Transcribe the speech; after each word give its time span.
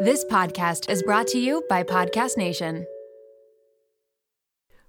This 0.00 0.24
podcast 0.24 0.88
is 0.88 1.02
brought 1.02 1.26
to 1.28 1.38
you 1.38 1.62
by 1.68 1.82
Podcast 1.82 2.36
Nation. 2.36 2.86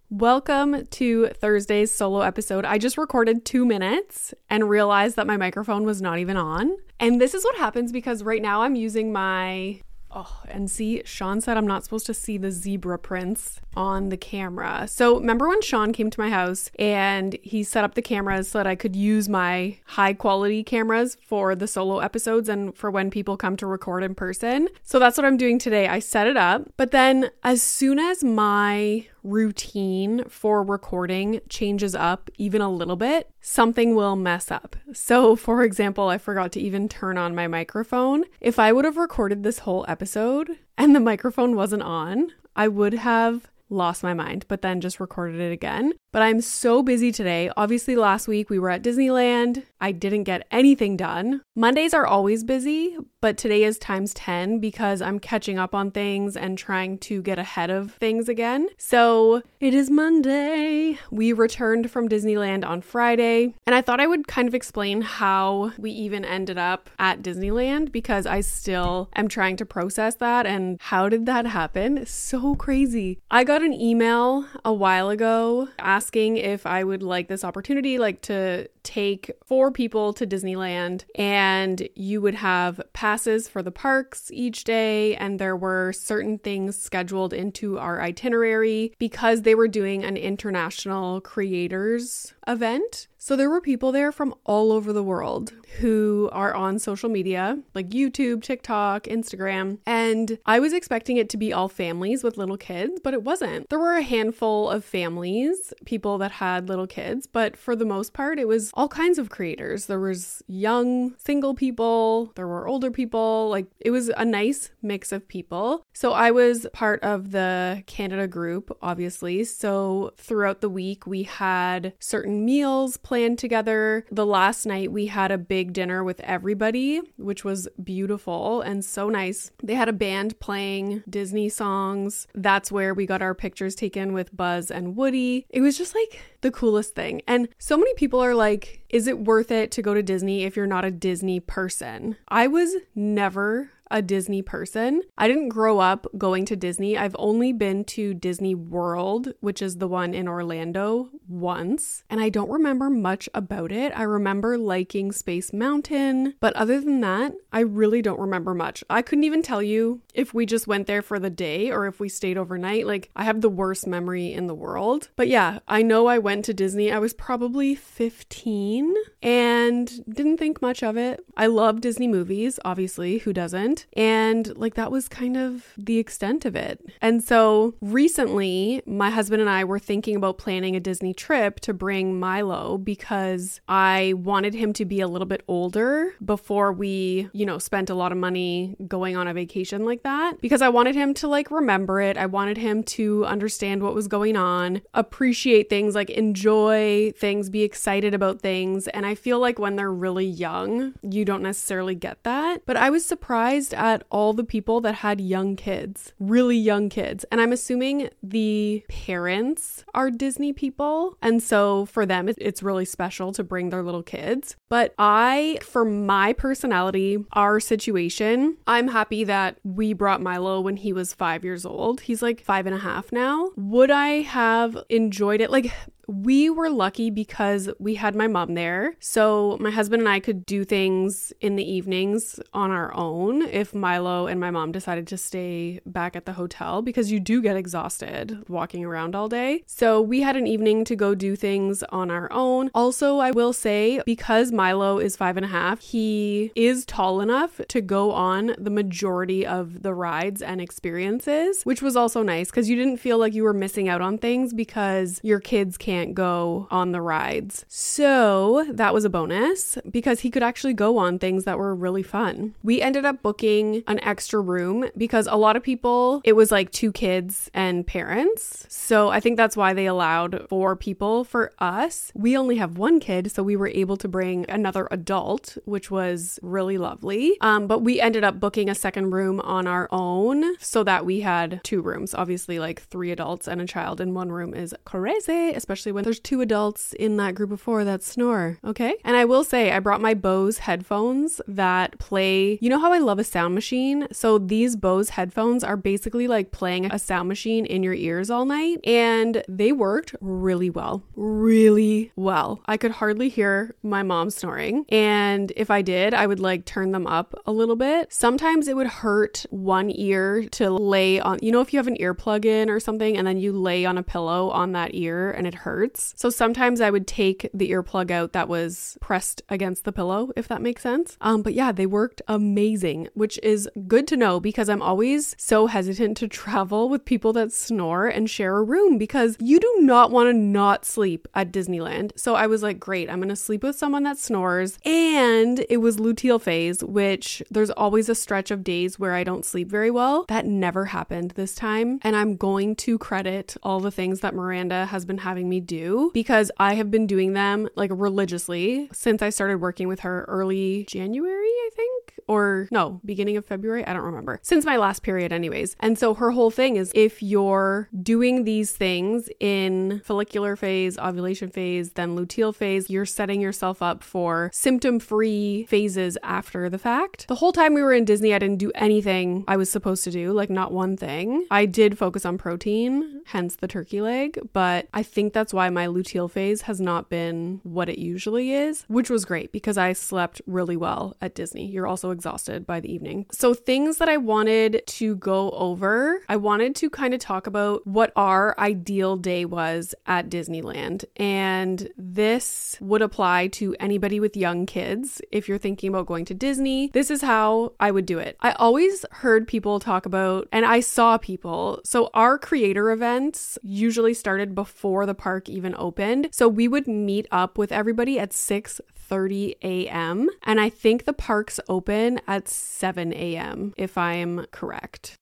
Welcome 0.10 0.86
to 0.88 1.28
Thursday's 1.28 1.92
solo 1.92 2.22
episode. 2.22 2.66
I 2.66 2.78
just 2.78 2.98
recorded 2.98 3.46
two 3.46 3.66
minutes 3.66 4.34
and 4.50 4.70
realized 4.70 5.16
that 5.16 5.26
my 5.26 5.38
microphone 5.38 5.86
was 5.86 6.02
not 6.02 6.20
even 6.20 6.38
on. 6.38 6.76
And 7.00 7.20
this 7.20 7.34
is 7.34 7.44
what 7.44 7.56
happens 7.56 7.92
because 7.92 8.24
right 8.24 8.42
now 8.42 8.62
I'm 8.62 8.76
using 8.76 9.12
my 9.12 9.82
Oh, 10.18 10.42
and 10.48 10.72
see, 10.72 11.02
Sean 11.04 11.42
said 11.42 11.58
I'm 11.58 11.68
not 11.68 11.84
supposed 11.84 12.06
to 12.06 12.14
see 12.14 12.38
the 12.38 12.50
zebra 12.50 12.98
prints 12.98 13.60
on 13.76 14.08
the 14.08 14.16
camera. 14.16 14.88
So, 14.88 15.20
remember 15.20 15.50
when 15.50 15.62
Sean 15.62 15.92
came 15.92 16.10
to 16.10 16.20
my 16.20 16.30
house 16.30 16.72
and 16.80 17.38
he 17.44 17.64
set 17.64 17.84
up 17.84 17.96
the 17.96 18.02
cameras 18.02 18.48
so 18.48 18.60
that 18.60 18.66
I 18.66 18.76
could 18.76 18.96
use 18.96 19.28
my 19.28 19.78
high 19.88 20.14
quality 20.14 20.64
cameras 20.64 21.18
for 21.28 21.54
the 21.54 21.68
solo 21.68 22.00
episodes 22.00 22.48
and 22.48 22.74
for 22.78 22.90
when 22.90 23.12
people 23.12 23.36
come 23.36 23.58
to 23.58 23.68
record 23.68 24.04
in 24.04 24.16
person? 24.16 24.70
So, 24.84 25.00
that's 25.00 25.18
what 25.18 25.26
I'm 25.26 25.36
doing 25.36 25.60
today. 25.60 25.90
I 25.90 26.00
set 26.00 26.28
it 26.28 26.38
up, 26.38 26.64
but 26.78 26.92
then 26.92 27.30
as 27.44 27.62
soon 27.62 28.00
as 28.00 28.24
my 28.24 29.08
routine 29.26 30.24
for 30.30 30.64
recording 30.64 31.42
changes 31.50 31.96
up 31.96 32.30
even 32.38 32.62
a 32.62 32.70
little 32.72 32.96
bit, 32.96 33.30
something 33.42 33.96
will 33.96 34.16
mess 34.16 34.52
up. 34.52 34.76
So, 34.94 35.36
for 35.36 35.64
example, 35.64 36.08
I 36.08 36.18
forgot 36.18 36.52
to 36.54 36.62
even 36.62 36.88
turn 36.88 37.18
on 37.18 37.36
my 37.36 37.48
microphone. 37.48 38.26
If 38.40 38.60
I 38.60 38.72
would 38.72 38.86
have 38.86 38.98
recorded 38.98 39.44
this 39.44 39.60
whole 39.60 39.86
episode 39.88 40.52
and 40.78 40.96
the 40.96 41.00
microphone 41.00 41.56
wasn't 41.56 41.84
on, 41.84 42.32
I 42.56 42.68
would 42.68 42.94
have 42.94 43.50
lost 43.70 44.04
my 44.04 44.14
mind, 44.14 44.46
but 44.48 44.62
then 44.62 44.82
just 44.82 45.00
recorded 45.00 45.40
it 45.40 45.52
again. 45.52 45.94
But 46.12 46.22
I'm 46.22 46.42
so 46.42 46.82
busy 46.82 47.12
today. 47.12 47.52
Obviously, 47.58 47.96
last 47.96 48.28
week 48.28 48.50
we 48.50 48.60
were 48.60 48.70
at 48.70 48.84
Disneyland. 48.84 49.64
I 49.82 49.92
didn't 49.92 50.24
get 50.24 50.48
anything 50.50 50.96
done. 50.96 51.42
Mondays 51.56 51.94
are 51.94 52.06
always 52.06 52.44
busy, 52.44 52.98
but 53.22 53.38
today 53.38 53.64
is 53.64 53.78
times 53.78 54.14
10 54.14 54.60
because 54.60 55.02
I'm 55.02 55.20
catching 55.20 55.60
up 55.60 55.76
on 55.76 55.92
things 55.92 56.38
and 56.38 56.58
trying 56.58 57.00
to 57.00 57.22
get 57.22 57.38
ahead 57.38 57.70
of 57.70 57.92
things 57.94 58.30
again. 58.30 58.70
So 58.78 59.42
it 59.60 59.74
is 59.74 59.90
Monday. 59.90 60.98
We 61.12 61.34
returned 61.34 61.92
from 61.92 62.08
Disneyland 62.08 62.66
on 62.66 62.82
Friday, 62.82 63.54
and 63.66 63.76
I 63.76 63.82
thought 63.82 64.00
I 64.00 64.08
would 64.08 64.28
kind 64.28 64.48
of 64.48 64.56
explain 64.56 65.02
how 65.02 65.74
we 65.78 65.92
even 65.92 66.24
ended 66.24 66.58
up 66.58 66.90
at 66.98 67.22
Disneyland 67.22 67.92
because 67.92 68.26
I 68.26 68.42
still 68.42 69.10
am 69.16 69.28
trying 69.28 69.58
to 69.58 69.66
process 69.66 70.16
that 70.16 70.46
and 70.46 70.78
how 70.82 71.10
did 71.10 71.26
that 71.26 71.46
happen? 71.46 72.06
So 72.06 72.56
crazy. 72.56 73.20
I 73.30 73.44
got 73.44 73.55
an 73.62 73.74
email 73.74 74.46
a 74.64 74.74
while 74.74 75.10
ago 75.10 75.70
asking 75.80 76.38
if 76.38 76.66
I 76.66 76.84
would 76.84 77.04
like 77.04 77.28
this 77.28 77.44
opportunity, 77.44 77.98
like 77.98 78.22
to 78.24 78.68
take 78.86 79.32
four 79.46 79.72
people 79.72 80.14
to 80.14 80.26
Disneyland, 80.26 81.04
and 81.16 81.90
you 81.96 82.22
would 82.22 82.36
have 82.36 82.80
passes 82.94 83.50
for 83.50 83.62
the 83.62 83.72
parks 83.72 84.32
each 84.32 84.64
day, 84.64 85.16
and 85.16 85.40
there 85.40 85.58
were 85.58 85.92
certain 85.92 86.38
things 86.38 86.80
scheduled 86.80 87.34
into 87.34 87.78
our 87.78 88.02
itinerary 88.02 88.94
because 89.00 89.42
they 89.42 89.56
were 89.56 89.68
doing 89.68 90.06
an 90.06 90.16
international 90.16 91.20
creators 91.20 92.34
event. 92.48 93.08
So 93.18 93.36
there 93.36 93.50
were 93.50 93.60
people 93.60 93.92
there 93.92 94.12
from 94.12 94.36
all 94.44 94.72
over 94.72 94.94
the 94.94 95.02
world 95.02 95.52
who 95.80 96.30
are 96.32 96.54
on 96.54 96.78
social 96.78 97.10
media 97.10 97.58
like 97.74 97.90
YouTube, 97.90 98.44
TikTok, 98.44 99.06
Instagram. 99.06 99.80
And 99.84 100.38
I 100.46 100.60
was 100.60 100.74
expecting 100.74 101.18
it 101.18 101.28
to 101.30 101.38
be 101.38 101.52
all 101.52 101.68
families 101.68 102.24
with 102.24 102.38
little 102.38 102.56
kids, 102.56 103.02
but 103.04 103.16
it 103.16 103.24
wasn't. 103.24 103.68
There 103.70 103.80
were 103.80 103.96
a 103.96 104.04
handful 104.04 104.70
of 104.70 104.86
families, 104.86 105.74
people 105.86 106.20
that 106.20 106.34
had 106.34 106.70
little 106.70 106.86
kids, 106.86 107.26
but 107.26 107.58
for 107.58 107.76
the 107.76 107.84
most 107.84 108.14
part, 108.14 108.38
it 108.38 108.48
was 108.48 108.70
all 108.76 108.88
kinds 108.88 109.18
of 109.18 109.30
creators. 109.30 109.86
There 109.86 110.00
was 110.00 110.44
young 110.48 111.16
single 111.18 111.56
people, 111.56 112.32
there 112.36 112.48
were 112.48 112.68
older 112.68 112.92
people, 112.92 113.50
like 113.50 113.68
it 113.80 113.92
was 113.92 114.10
a 114.10 114.26
nice 114.26 114.72
mix 114.82 115.12
of 115.12 115.28
people. 115.28 115.86
So 115.94 116.12
I 116.12 116.32
was 116.32 116.68
part 116.74 117.02
of 117.04 117.32
the 117.32 117.84
Canada 117.88 118.28
group, 118.28 118.76
obviously. 118.82 119.44
So 119.46 120.14
throughout 120.18 120.62
the 120.62 120.70
week, 120.70 121.08
we 121.08 121.24
had 121.24 121.94
certain 122.00 122.44
meals 122.44 122.98
planned 122.98 123.40
together. 123.40 124.06
The 124.12 124.26
last 124.26 124.66
night 124.66 124.92
we 124.92 125.08
had 125.08 125.32
a 125.32 125.38
big 125.38 125.74
dinner 125.74 126.04
with 126.04 126.20
everybody, 126.22 127.02
which 127.18 127.44
was 127.44 127.68
beautiful 127.82 128.62
and 128.62 128.84
so 128.84 129.10
nice. 129.10 129.52
They 129.64 129.76
had 129.76 129.90
a 129.90 129.94
band 129.94 130.40
playing 130.40 131.04
Disney 131.10 131.50
songs. 131.50 132.28
That's 132.36 132.72
where 132.72 132.94
we 132.94 133.06
got 133.06 133.22
our 133.22 133.34
pictures 133.34 133.76
taken 133.76 134.14
with 134.14 134.36
Buzz 134.36 134.70
and 134.70 134.96
Woody. 134.96 135.46
It 135.50 135.62
was 135.62 135.78
just 135.78 135.96
like 135.96 136.20
the 136.42 136.52
coolest 136.52 136.94
thing. 136.94 137.22
And 137.28 137.48
so 137.58 137.78
many 137.78 137.94
people 137.96 138.20
are 138.20 138.36
like, 138.36 138.65
is 138.90 139.08
it 139.08 139.20
worth 139.20 139.52
it 139.52 139.72
to 139.72 139.82
go 139.82 139.94
to 139.94 140.04
Disney 140.04 140.44
if 140.44 140.56
you're 140.56 140.68
not 140.68 140.86
a 140.86 140.92
Disney 140.92 141.40
person? 141.40 142.18
I 142.28 142.48
was 142.48 142.76
never 142.94 143.72
a 143.92 144.02
Disney 144.02 144.42
person. 144.42 145.02
I 145.18 145.28
didn't 145.28 145.50
grow 145.50 145.80
up 145.80 146.08
going 146.18 146.46
to 146.46 146.56
Disney. 146.56 146.98
I've 146.98 147.16
only 147.20 147.54
been 147.54 147.84
to 147.86 148.14
Disney 148.14 148.56
World, 148.56 149.34
which 149.40 149.62
is 149.62 149.78
the 149.78 149.88
one 149.88 150.14
in 150.14 150.28
Orlando, 150.28 151.10
once, 151.28 152.04
and 152.10 152.20
I 152.20 152.30
don't 152.30 152.50
remember 152.50 152.90
much 152.90 153.30
about 153.34 153.72
it. 153.72 153.94
I 153.96 154.04
remember 154.04 154.58
liking 154.58 155.12
Space 155.12 155.54
Mountain, 155.54 156.36
but 156.40 156.56
other 156.56 156.80
than 156.82 157.02
that, 157.02 157.34
I 157.52 157.62
really 157.62 158.02
don't 158.02 158.20
remember 158.20 158.54
much. 158.54 158.84
I 158.90 159.02
couldn't 159.02 159.24
even 159.24 159.42
tell 159.42 159.62
you 159.62 160.02
if 160.14 160.34
we 160.34 160.46
just 160.46 160.68
went 160.68 160.88
there 160.88 161.02
for 161.02 161.20
the 161.20 161.30
day 161.30 161.72
or 161.72 161.88
if 161.88 162.00
we 162.00 162.10
stayed 162.10 162.38
overnight. 162.38 162.86
Like, 162.88 163.10
I 163.16 163.24
have 163.24 163.42
the 163.42 163.50
worst 163.50 163.88
memory 163.88 164.34
in 164.34 164.48
the 164.48 164.56
world. 164.56 165.10
But 165.16 165.28
yeah, 165.28 165.60
I 165.68 165.82
know 165.82 166.08
I 166.08 166.18
went 166.18 166.46
to 166.46 166.54
Disney. 166.54 166.92
I 166.92 167.00
was 167.00 167.14
probably 167.14 167.76
15 167.76 168.94
and 169.22 170.06
didn't 170.14 170.38
think 170.38 170.62
much 170.62 170.84
of 170.84 170.98
it. 170.98 171.24
I 171.38 171.48
love 171.48 171.82
Disney 171.82 172.08
movies, 172.08 172.60
obviously, 172.66 173.20
who 173.20 173.34
doesn't? 173.34 173.85
And 173.94 174.56
like 174.58 174.76
that 174.76 174.92
was 174.92 175.08
kind 175.08 175.38
of 175.38 175.66
the 175.78 175.98
extent 175.98 176.46
of 176.46 176.56
it. 176.56 176.84
And 177.02 177.24
so 177.24 177.76
recently, 177.82 178.82
my 178.86 179.10
husband 179.10 179.42
and 179.42 179.50
I 179.50 179.64
were 179.64 179.80
thinking 179.80 180.16
about 180.16 180.38
planning 180.38 180.76
a 180.76 180.80
Disney 180.80 181.14
trip 181.14 181.60
to 181.62 181.74
bring 181.74 182.20
Milo 182.20 182.78
because 182.78 183.62
I 183.68 184.14
wanted 184.18 184.54
him 184.54 184.74
to 184.74 184.86
be 184.86 185.02
a 185.02 185.08
little 185.08 185.26
bit 185.26 185.44
older 185.48 186.14
before 186.24 186.74
we, 186.74 187.30
you 187.34 187.46
know, 187.46 187.58
spent 187.58 187.90
a 187.90 187.96
lot 187.96 188.12
of 188.12 188.18
money 188.18 188.76
going 188.88 189.16
on 189.16 189.28
a 189.28 189.34
vacation 189.34 189.86
like 189.86 190.04
that 190.04 190.42
because 190.42 190.62
I 190.62 190.70
wanted 190.70 190.96
him 190.96 191.14
to 191.16 191.28
like 191.28 191.52
remember 191.52 192.02
it. 192.02 192.18
I 192.18 192.26
wanted 192.26 192.58
him 192.58 192.84
to 192.84 193.26
understand 193.26 193.82
what 193.82 193.96
was 193.96 194.08
going 194.08 194.38
on, 194.38 194.82
appreciate 194.94 195.70
things, 195.70 195.96
like 195.96 196.10
enjoy 196.10 197.14
things, 197.18 197.50
be 197.50 197.64
excited 197.64 198.14
about 198.14 198.42
things. 198.42 198.88
And 198.90 199.06
I 199.06 199.16
feel 199.16 199.40
like 199.40 199.60
when 199.60 199.76
they're 199.76 199.92
really 199.92 200.26
young, 200.26 200.94
you 201.02 201.26
don't 201.26 201.44
necessarily 201.44 201.96
get 201.96 202.24
that. 202.24 202.66
But 202.66 202.78
I 202.78 202.90
was 202.90 203.06
surprised 203.06 203.65
at 203.74 204.04
all 204.10 204.34
the 204.34 204.44
people 204.44 204.82
that 204.82 204.96
had 204.96 205.20
young 205.22 205.56
kids, 205.56 206.14
really 206.20 206.58
young 206.58 206.90
kids. 206.90 207.26
And 207.32 207.42
I'm 207.42 207.52
assuming 207.52 208.10
the 208.22 208.84
parents 208.88 209.84
are 209.94 210.10
Disney 210.12 210.54
people. 210.54 211.18
And 211.22 211.42
so 211.42 211.86
for 211.86 212.06
them, 212.06 212.30
it's 212.38 212.64
really 212.64 212.86
special 212.86 213.32
to 213.34 213.44
bring 213.44 213.70
their 213.70 213.84
little 213.84 214.04
kids. 214.04 214.56
But 214.70 214.94
I, 214.98 215.60
for 215.62 215.86
my 215.86 216.34
personality, 216.34 217.24
our 217.34 217.60
situation, 217.60 218.58
I'm 218.68 218.88
happy 218.88 219.24
that 219.26 219.60
we 219.64 219.94
brought 219.94 220.22
Milo 220.22 220.62
when 220.62 220.78
he 220.78 220.94
was 220.94 221.14
five 221.14 221.44
years 221.44 221.66
old. 221.66 222.02
He's 222.02 222.22
like 222.22 222.42
five 222.42 222.66
and 222.66 222.76
a 222.76 222.80
half 222.80 223.12
now. 223.12 223.52
Would 223.56 223.92
I 223.92 224.22
have 224.22 224.78
enjoyed 224.90 225.42
it? 225.42 225.52
Like, 225.52 225.72
we 226.08 226.50
were 226.50 226.70
lucky 226.70 227.10
because 227.10 227.70
we 227.80 227.96
had 227.96 228.16
my 228.16 228.28
mom 228.28 228.54
there. 228.54 228.96
So 229.00 229.58
my 229.60 229.72
husband 229.72 230.02
and 230.02 230.10
I 230.10 230.20
could 230.20 230.46
do 230.46 230.64
things 230.64 231.34
in 231.42 231.56
the 231.56 231.70
evenings 231.70 232.40
on 232.54 232.72
our 232.72 232.94
own 232.96 233.42
if 233.44 233.74
Milo 233.74 234.28
and 234.28 234.40
my 234.40 234.52
mom 234.52 234.72
decided 234.72 235.08
to 235.08 235.18
stay 235.18 235.80
back 235.86 236.16
at 236.16 236.26
the 236.26 236.34
hotel 236.34 236.82
because 236.82 237.12
you 237.12 237.20
do 237.20 237.42
get 237.42 237.56
exhausted 237.56 238.48
walking 238.48 238.86
around 238.86 239.16
all 239.16 239.30
day. 239.30 239.64
So 239.66 240.02
we 240.02 240.22
had 240.22 240.36
an 240.36 240.48
evening 240.48 240.86
to 240.86 240.96
go 240.96 241.16
do 241.16 241.36
things 241.36 241.84
on 241.90 242.12
our 242.12 242.32
own. 242.32 242.70
Also, 242.74 243.18
I 243.20 243.32
will 243.32 243.54
say 243.54 244.02
because 244.06 244.52
Milo 244.52 245.00
is 245.00 245.16
five 245.16 245.38
and 245.38 245.46
a 245.46 245.50
half, 245.50 245.80
he 245.80 246.52
is 246.56 246.86
tall 246.86 247.22
enough 247.22 247.60
to 247.70 247.82
go 247.82 248.12
on 248.12 248.56
the 248.58 248.70
majority 248.70 249.46
of 249.46 249.82
the 249.82 249.94
rides 249.94 250.42
and 250.42 250.62
experiences, 250.62 251.64
which 251.64 251.82
was 251.82 251.96
also 251.96 252.22
nice 252.22 252.50
because 252.50 252.70
you 252.70 252.76
didn't 252.76 252.98
feel 252.98 253.18
like 253.18 253.34
you 253.34 253.44
were 253.44 253.54
missing 253.54 253.90
out 253.90 254.02
on 254.02 254.18
things 254.18 254.54
because 254.54 255.20
your 255.24 255.40
kids 255.40 255.78
can't 255.78 255.95
can't 255.96 256.14
go 256.14 256.68
on 256.72 256.92
the 256.92 257.00
rides. 257.00 257.66
So 257.70 258.66
that 258.70 258.94
was 258.94 259.06
a 259.06 259.10
bonus 259.10 259.78
because 259.90 260.20
he 260.20 260.30
could 260.30 260.44
actually 260.44 260.74
go 260.74 260.98
on 260.98 261.20
things 261.20 261.46
that 261.46 261.58
were 261.58 261.74
really 261.74 262.04
fun. 262.04 262.54
We 262.64 262.82
ended 262.82 263.06
up 263.06 263.24
booking 263.24 263.82
an 263.88 264.02
extra 264.02 264.42
room 264.42 264.90
because 264.98 265.26
a 265.28 265.38
lot 265.38 265.56
of 265.56 265.64
people, 265.64 266.20
it 266.26 266.34
was 266.34 266.52
like 266.52 266.72
two 266.72 266.92
kids 266.92 267.50
and 267.54 267.88
parents. 267.88 268.66
So 268.68 269.08
I 269.08 269.22
think 269.22 269.38
that's 269.38 269.56
why 269.56 269.74
they 269.74 269.86
allowed 269.86 270.48
four 270.50 270.76
people. 270.76 271.24
For 271.24 271.54
us, 271.60 272.12
we 272.14 272.38
only 272.38 272.58
have 272.58 272.78
one 272.78 273.00
kid, 273.00 273.32
so 273.32 273.42
we 273.42 273.56
were 273.56 273.70
able 273.70 273.96
to 273.98 274.10
bring 274.10 274.46
another 274.50 274.90
adult, 274.92 275.58
which 275.64 275.90
was 275.90 276.40
really 276.42 276.78
lovely. 276.78 277.38
Um, 277.40 277.68
but 277.68 277.80
we 277.80 278.02
ended 278.02 278.26
up 278.26 278.42
booking 278.42 278.70
a 278.70 278.76
second 278.76 279.12
room 279.12 279.40
on 279.40 279.66
our 279.66 279.88
own 279.92 280.58
so 280.60 280.84
that 280.84 281.06
we 281.06 281.22
had 281.22 281.62
two 281.64 281.82
rooms. 281.82 282.14
Obviously, 282.14 282.60
like 282.60 282.82
three 282.82 283.12
adults 283.12 283.48
and 283.48 283.62
a 283.62 283.66
child 283.66 284.02
in 284.02 284.14
one 284.14 284.30
room 284.30 284.54
is 284.54 284.76
crazy, 284.84 285.54
especially 285.54 285.85
especially 285.86 285.94
when 285.94 286.04
there's 286.04 286.20
two 286.20 286.42
adults 286.42 286.94
in 286.94 287.18
that 287.18 287.36
group 287.36 287.52
of 287.52 287.62
four 287.62 287.84
that 287.84 288.02
snore. 288.02 288.58
Okay. 288.64 288.96
And 289.04 289.16
I 289.16 289.26
will 289.26 289.44
say, 289.44 289.72
I 289.72 289.78
brought 289.80 290.02
my 290.02 290.16
Bose 290.16 290.58
headphones 290.60 291.42
that 291.48 292.00
play, 292.00 292.58
you 292.60 292.72
know 292.72 292.80
how 292.80 292.92
I 292.92 292.98
love 292.98 293.20
a 293.20 293.24
sound 293.24 293.54
machine? 293.54 294.08
So 294.12 294.40
these 294.40 294.76
Bose 294.76 295.10
headphones 295.10 295.64
are 295.64 295.78
basically 295.78 296.28
like 296.28 296.52
playing 296.52 296.86
a 296.88 296.98
sound 296.98 297.28
machine 297.28 297.68
in 297.68 297.84
your 297.84 297.94
ears 297.94 298.32
all 298.32 298.46
night. 298.46 298.80
And 298.84 299.44
they 299.48 299.72
worked 299.72 300.16
really 300.22 300.72
well, 300.72 301.04
really 301.16 302.12
well. 302.16 302.62
I 302.66 302.78
could 302.78 302.92
hardly 302.92 303.30
hear 303.30 303.76
my 303.84 304.02
mom 304.02 304.32
snoring. 304.32 304.86
And 304.90 305.54
if 305.56 305.70
I 305.70 305.84
did, 305.84 306.16
I 306.16 306.26
would 306.26 306.40
like 306.40 306.66
turn 306.66 306.94
them 306.94 307.06
up 307.06 307.36
a 307.46 307.52
little 307.52 307.76
bit. 307.76 308.12
Sometimes 308.12 308.68
it 308.68 308.76
would 308.76 308.88
hurt 308.88 309.46
one 309.52 309.92
ear 309.94 310.48
to 310.54 310.72
lay 310.72 311.20
on, 311.20 311.38
you 311.44 311.52
know, 311.52 311.62
if 311.62 311.74
you 311.74 311.78
have 311.78 311.88
an 311.88 311.98
earplug 311.98 312.44
in 312.44 312.72
or 312.72 312.80
something 312.80 313.16
and 313.16 313.28
then 313.28 313.38
you 313.38 313.52
lay 313.52 313.86
on 313.86 314.00
a 314.00 314.04
pillow 314.04 314.50
on 314.50 314.72
that 314.72 314.96
ear 314.96 315.30
and 315.30 315.46
it 315.46 315.54
hurts. 315.54 315.75
So 316.16 316.30
sometimes 316.30 316.82
I 316.82 316.90
would 316.90 317.08
take 317.08 317.50
the 317.54 317.72
earplug 317.72 318.12
out 318.12 318.34
that 318.34 318.48
was 318.48 318.98
pressed 319.02 319.42
against 319.50 319.84
the 319.84 319.92
pillow, 319.92 320.32
if 320.36 320.48
that 320.48 320.62
makes 320.62 320.82
sense. 320.82 321.18
Um, 321.22 321.42
but 321.42 321.54
yeah, 321.54 321.72
they 321.72 321.86
worked 321.86 322.22
amazing, 322.28 323.10
which 323.14 323.40
is 323.44 323.70
good 323.88 324.08
to 324.08 324.18
know 324.18 324.40
because 324.40 324.70
I'm 324.70 324.82
always 324.82 325.36
so 325.38 325.68
hesitant 325.68 326.18
to 326.18 326.28
travel 326.46 326.90
with 326.90 327.06
people 327.06 327.34
that 327.34 327.52
snore 327.52 328.08
and 328.08 328.30
share 328.30 328.58
a 328.58 328.64
room 328.64 328.98
because 328.98 329.38
you 329.40 329.60
do 329.60 329.76
not 329.80 330.12
want 330.12 330.30
to 330.30 330.34
not 330.34 330.86
sleep 330.86 331.28
at 331.34 331.52
Disneyland. 331.52 332.12
So 332.16 332.36
I 332.36 332.48
was 332.48 332.64
like, 332.64 332.80
great, 332.80 333.10
I'm 333.10 333.20
going 333.20 333.30
to 333.30 333.36
sleep 333.36 333.64
with 333.64 333.76
someone 333.76 334.04
that 334.04 334.18
snores. 334.18 334.78
And 334.86 335.66
it 335.70 335.78
was 335.78 335.98
luteal 335.98 336.42
phase, 336.42 336.84
which 336.84 337.44
there's 337.50 337.72
always 337.72 338.10
a 338.10 338.16
stretch 338.16 338.52
of 338.52 338.64
days 338.64 339.00
where 339.00 339.14
I 339.14 339.24
don't 339.24 339.46
sleep 339.46 339.70
very 339.70 339.92
well. 339.92 340.26
That 340.28 340.46
never 340.46 340.86
happened 340.86 341.32
this 341.32 341.56
time. 341.56 342.00
And 342.02 342.16
I'm 342.16 342.36
going 342.36 342.76
to 342.78 342.98
credit 342.98 343.56
all 343.64 343.80
the 343.80 343.92
things 343.92 344.20
that 344.22 344.34
Miranda 344.34 344.86
has 344.88 345.06
been 345.06 345.20
having 345.20 345.50
me 345.50 345.60
do 345.66 346.12
because 346.14 346.52
I 346.58 346.76
have 346.76 346.92
been 346.92 347.08
doing 347.08 347.34
them 347.34 347.70
like 347.76 347.92
religiously 347.94 348.90
since 348.92 349.22
I 349.22 349.30
started 349.30 349.58
working 349.58 349.88
with 349.88 350.02
her 350.02 350.26
early 350.28 350.86
January, 350.86 351.48
I 351.48 351.70
think 351.76 352.16
or 352.28 352.68
no, 352.72 353.00
beginning 353.06 353.38
of 353.38 353.46
February. 353.46 353.86
I 353.86 353.94
don't 353.94 354.04
remember. 354.04 354.40
Since 354.42 354.66
my 354.66 354.78
last 354.78 355.04
period, 355.04 355.32
anyways. 355.32 355.76
And 355.80 355.98
so 355.98 356.14
her 356.14 356.32
whole 356.32 356.52
thing 356.52 356.76
is 356.76 356.92
if 356.96 357.22
you're 357.22 357.90
doing 358.02 358.44
these 358.44 358.72
things 358.72 359.30
in 359.40 360.02
follicular 360.04 360.56
phase, 360.56 360.98
ovulation 360.98 361.50
phase, 361.50 361.92
then 361.92 362.16
luteal 362.16 362.56
phase, 362.56 362.90
you're 362.90 363.06
setting 363.06 363.42
yourself 363.42 363.82
up 363.82 364.04
for 364.04 364.50
symptom 364.54 365.00
free 365.00 365.66
phases 365.70 366.18
after 366.24 366.70
the 366.70 366.78
fact. 366.78 367.28
The 367.28 367.36
whole 367.36 367.52
time 367.52 367.74
we 367.74 367.84
were 367.84 367.94
in 367.94 368.06
Disney, 368.06 368.34
I 368.34 368.40
didn't 368.40 368.58
do 368.58 368.72
anything 368.76 369.44
I 369.48 369.58
was 369.58 369.70
supposed 369.70 370.04
to 370.06 370.12
do, 370.12 370.32
like 370.32 370.50
not 370.50 370.72
one 370.72 370.98
thing. 370.98 371.46
I 371.52 371.66
did 371.66 371.98
focus 371.98 372.26
on 372.26 372.38
protein, 372.38 373.22
hence 373.26 373.56
the 373.56 373.68
turkey 373.68 374.02
leg, 374.02 374.40
but 374.54 374.88
I 374.94 375.04
think 375.04 375.34
that's 375.34 375.54
why 375.56 375.70
my 375.70 375.88
luteal 375.88 376.30
phase 376.30 376.62
has 376.64 376.80
not 376.80 377.10
been 377.10 377.62
what 377.64 377.90
it 377.90 377.98
usually 377.98 378.52
is, 378.52 378.86
which 378.88 379.10
was 379.10 379.26
great 379.26 379.52
because 379.52 379.78
I 379.78 379.94
slept 379.94 380.42
really 380.46 380.78
well 380.78 381.16
at 381.22 381.34
Disney. 381.34 381.66
You're 381.66 381.88
also 381.88 382.12
exhausted 382.12 382.68
by 382.68 382.80
the 382.80 382.94
evening. 382.94 383.26
So, 383.32 383.54
things 383.54 383.98
that 383.98 384.10
I 384.10 384.18
wanted 384.18 384.84
to 384.86 385.16
go 385.16 385.52
over, 385.52 386.22
I 386.30 386.36
wanted 386.36 386.76
to 386.76 386.90
kind 386.90 387.14
of 387.14 387.20
talk 387.20 387.48
about 387.48 387.86
what 387.88 388.12
our 388.16 388.54
ideal 388.60 389.18
day 389.18 389.46
was 389.46 389.96
at 390.06 390.30
Disneyland. 390.30 391.06
And 391.16 391.90
this 391.98 392.78
would 392.82 393.02
apply 393.02 393.48
to 393.48 393.76
anybody 393.80 394.20
with 394.20 394.38
young 394.38 394.66
kids. 394.66 395.22
If 395.32 395.48
you're 395.48 395.58
thinking 395.58 395.90
about 395.90 396.06
going 396.06 396.26
to 396.26 396.34
Disney, 396.34 396.90
this 396.94 397.10
is 397.10 397.22
how 397.22 397.74
I 397.80 397.92
would 397.92 398.06
do 398.06 398.20
it. 398.20 398.38
I 398.42 398.52
always 398.54 399.06
heard 399.12 399.48
people 399.48 399.80
talk 399.80 400.06
about, 400.06 400.48
and 400.52 400.66
I 400.66 400.82
saw 400.82 401.18
people. 401.18 401.82
So, 401.84 402.10
our 402.14 402.38
creator 402.38 402.92
events 402.92 403.58
usually 403.64 404.14
started 404.14 404.54
before 404.54 405.06
the 405.06 405.16
park 405.16 405.45
even 405.50 405.76
opened. 405.78 406.30
So, 406.32 406.48
we 406.48 406.68
would 406.68 406.88
meet 406.88 407.28
up 407.32 407.58
with 407.58 407.72
everybody 407.72 408.20
at 408.20 408.34
6 408.34 408.82
30 408.96 409.56
a.m. 409.62 410.30
And 410.44 410.60
I 410.60 410.70
think 410.70 411.06
the 411.06 411.14
parks 411.14 411.60
open 411.70 412.20
at 412.28 412.48
7 412.48 413.14
a.m., 413.14 413.74
if 413.78 413.98
I'm 413.98 414.46
correct. 414.52 415.16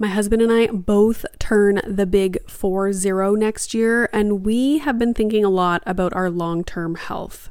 My 0.00 0.08
husband 0.08 0.42
and 0.42 0.52
I 0.52 0.68
both 0.68 1.26
turn 1.40 1.80
the 1.84 2.06
big 2.06 2.38
4 2.48 2.92
0 2.92 3.34
next 3.34 3.74
year, 3.74 4.08
and 4.12 4.46
we 4.46 4.78
have 4.78 4.98
been 4.98 5.12
thinking 5.12 5.44
a 5.44 5.50
lot 5.50 5.82
about 5.86 6.14
our 6.14 6.30
long 6.30 6.62
term 6.62 6.94
health. 6.94 7.50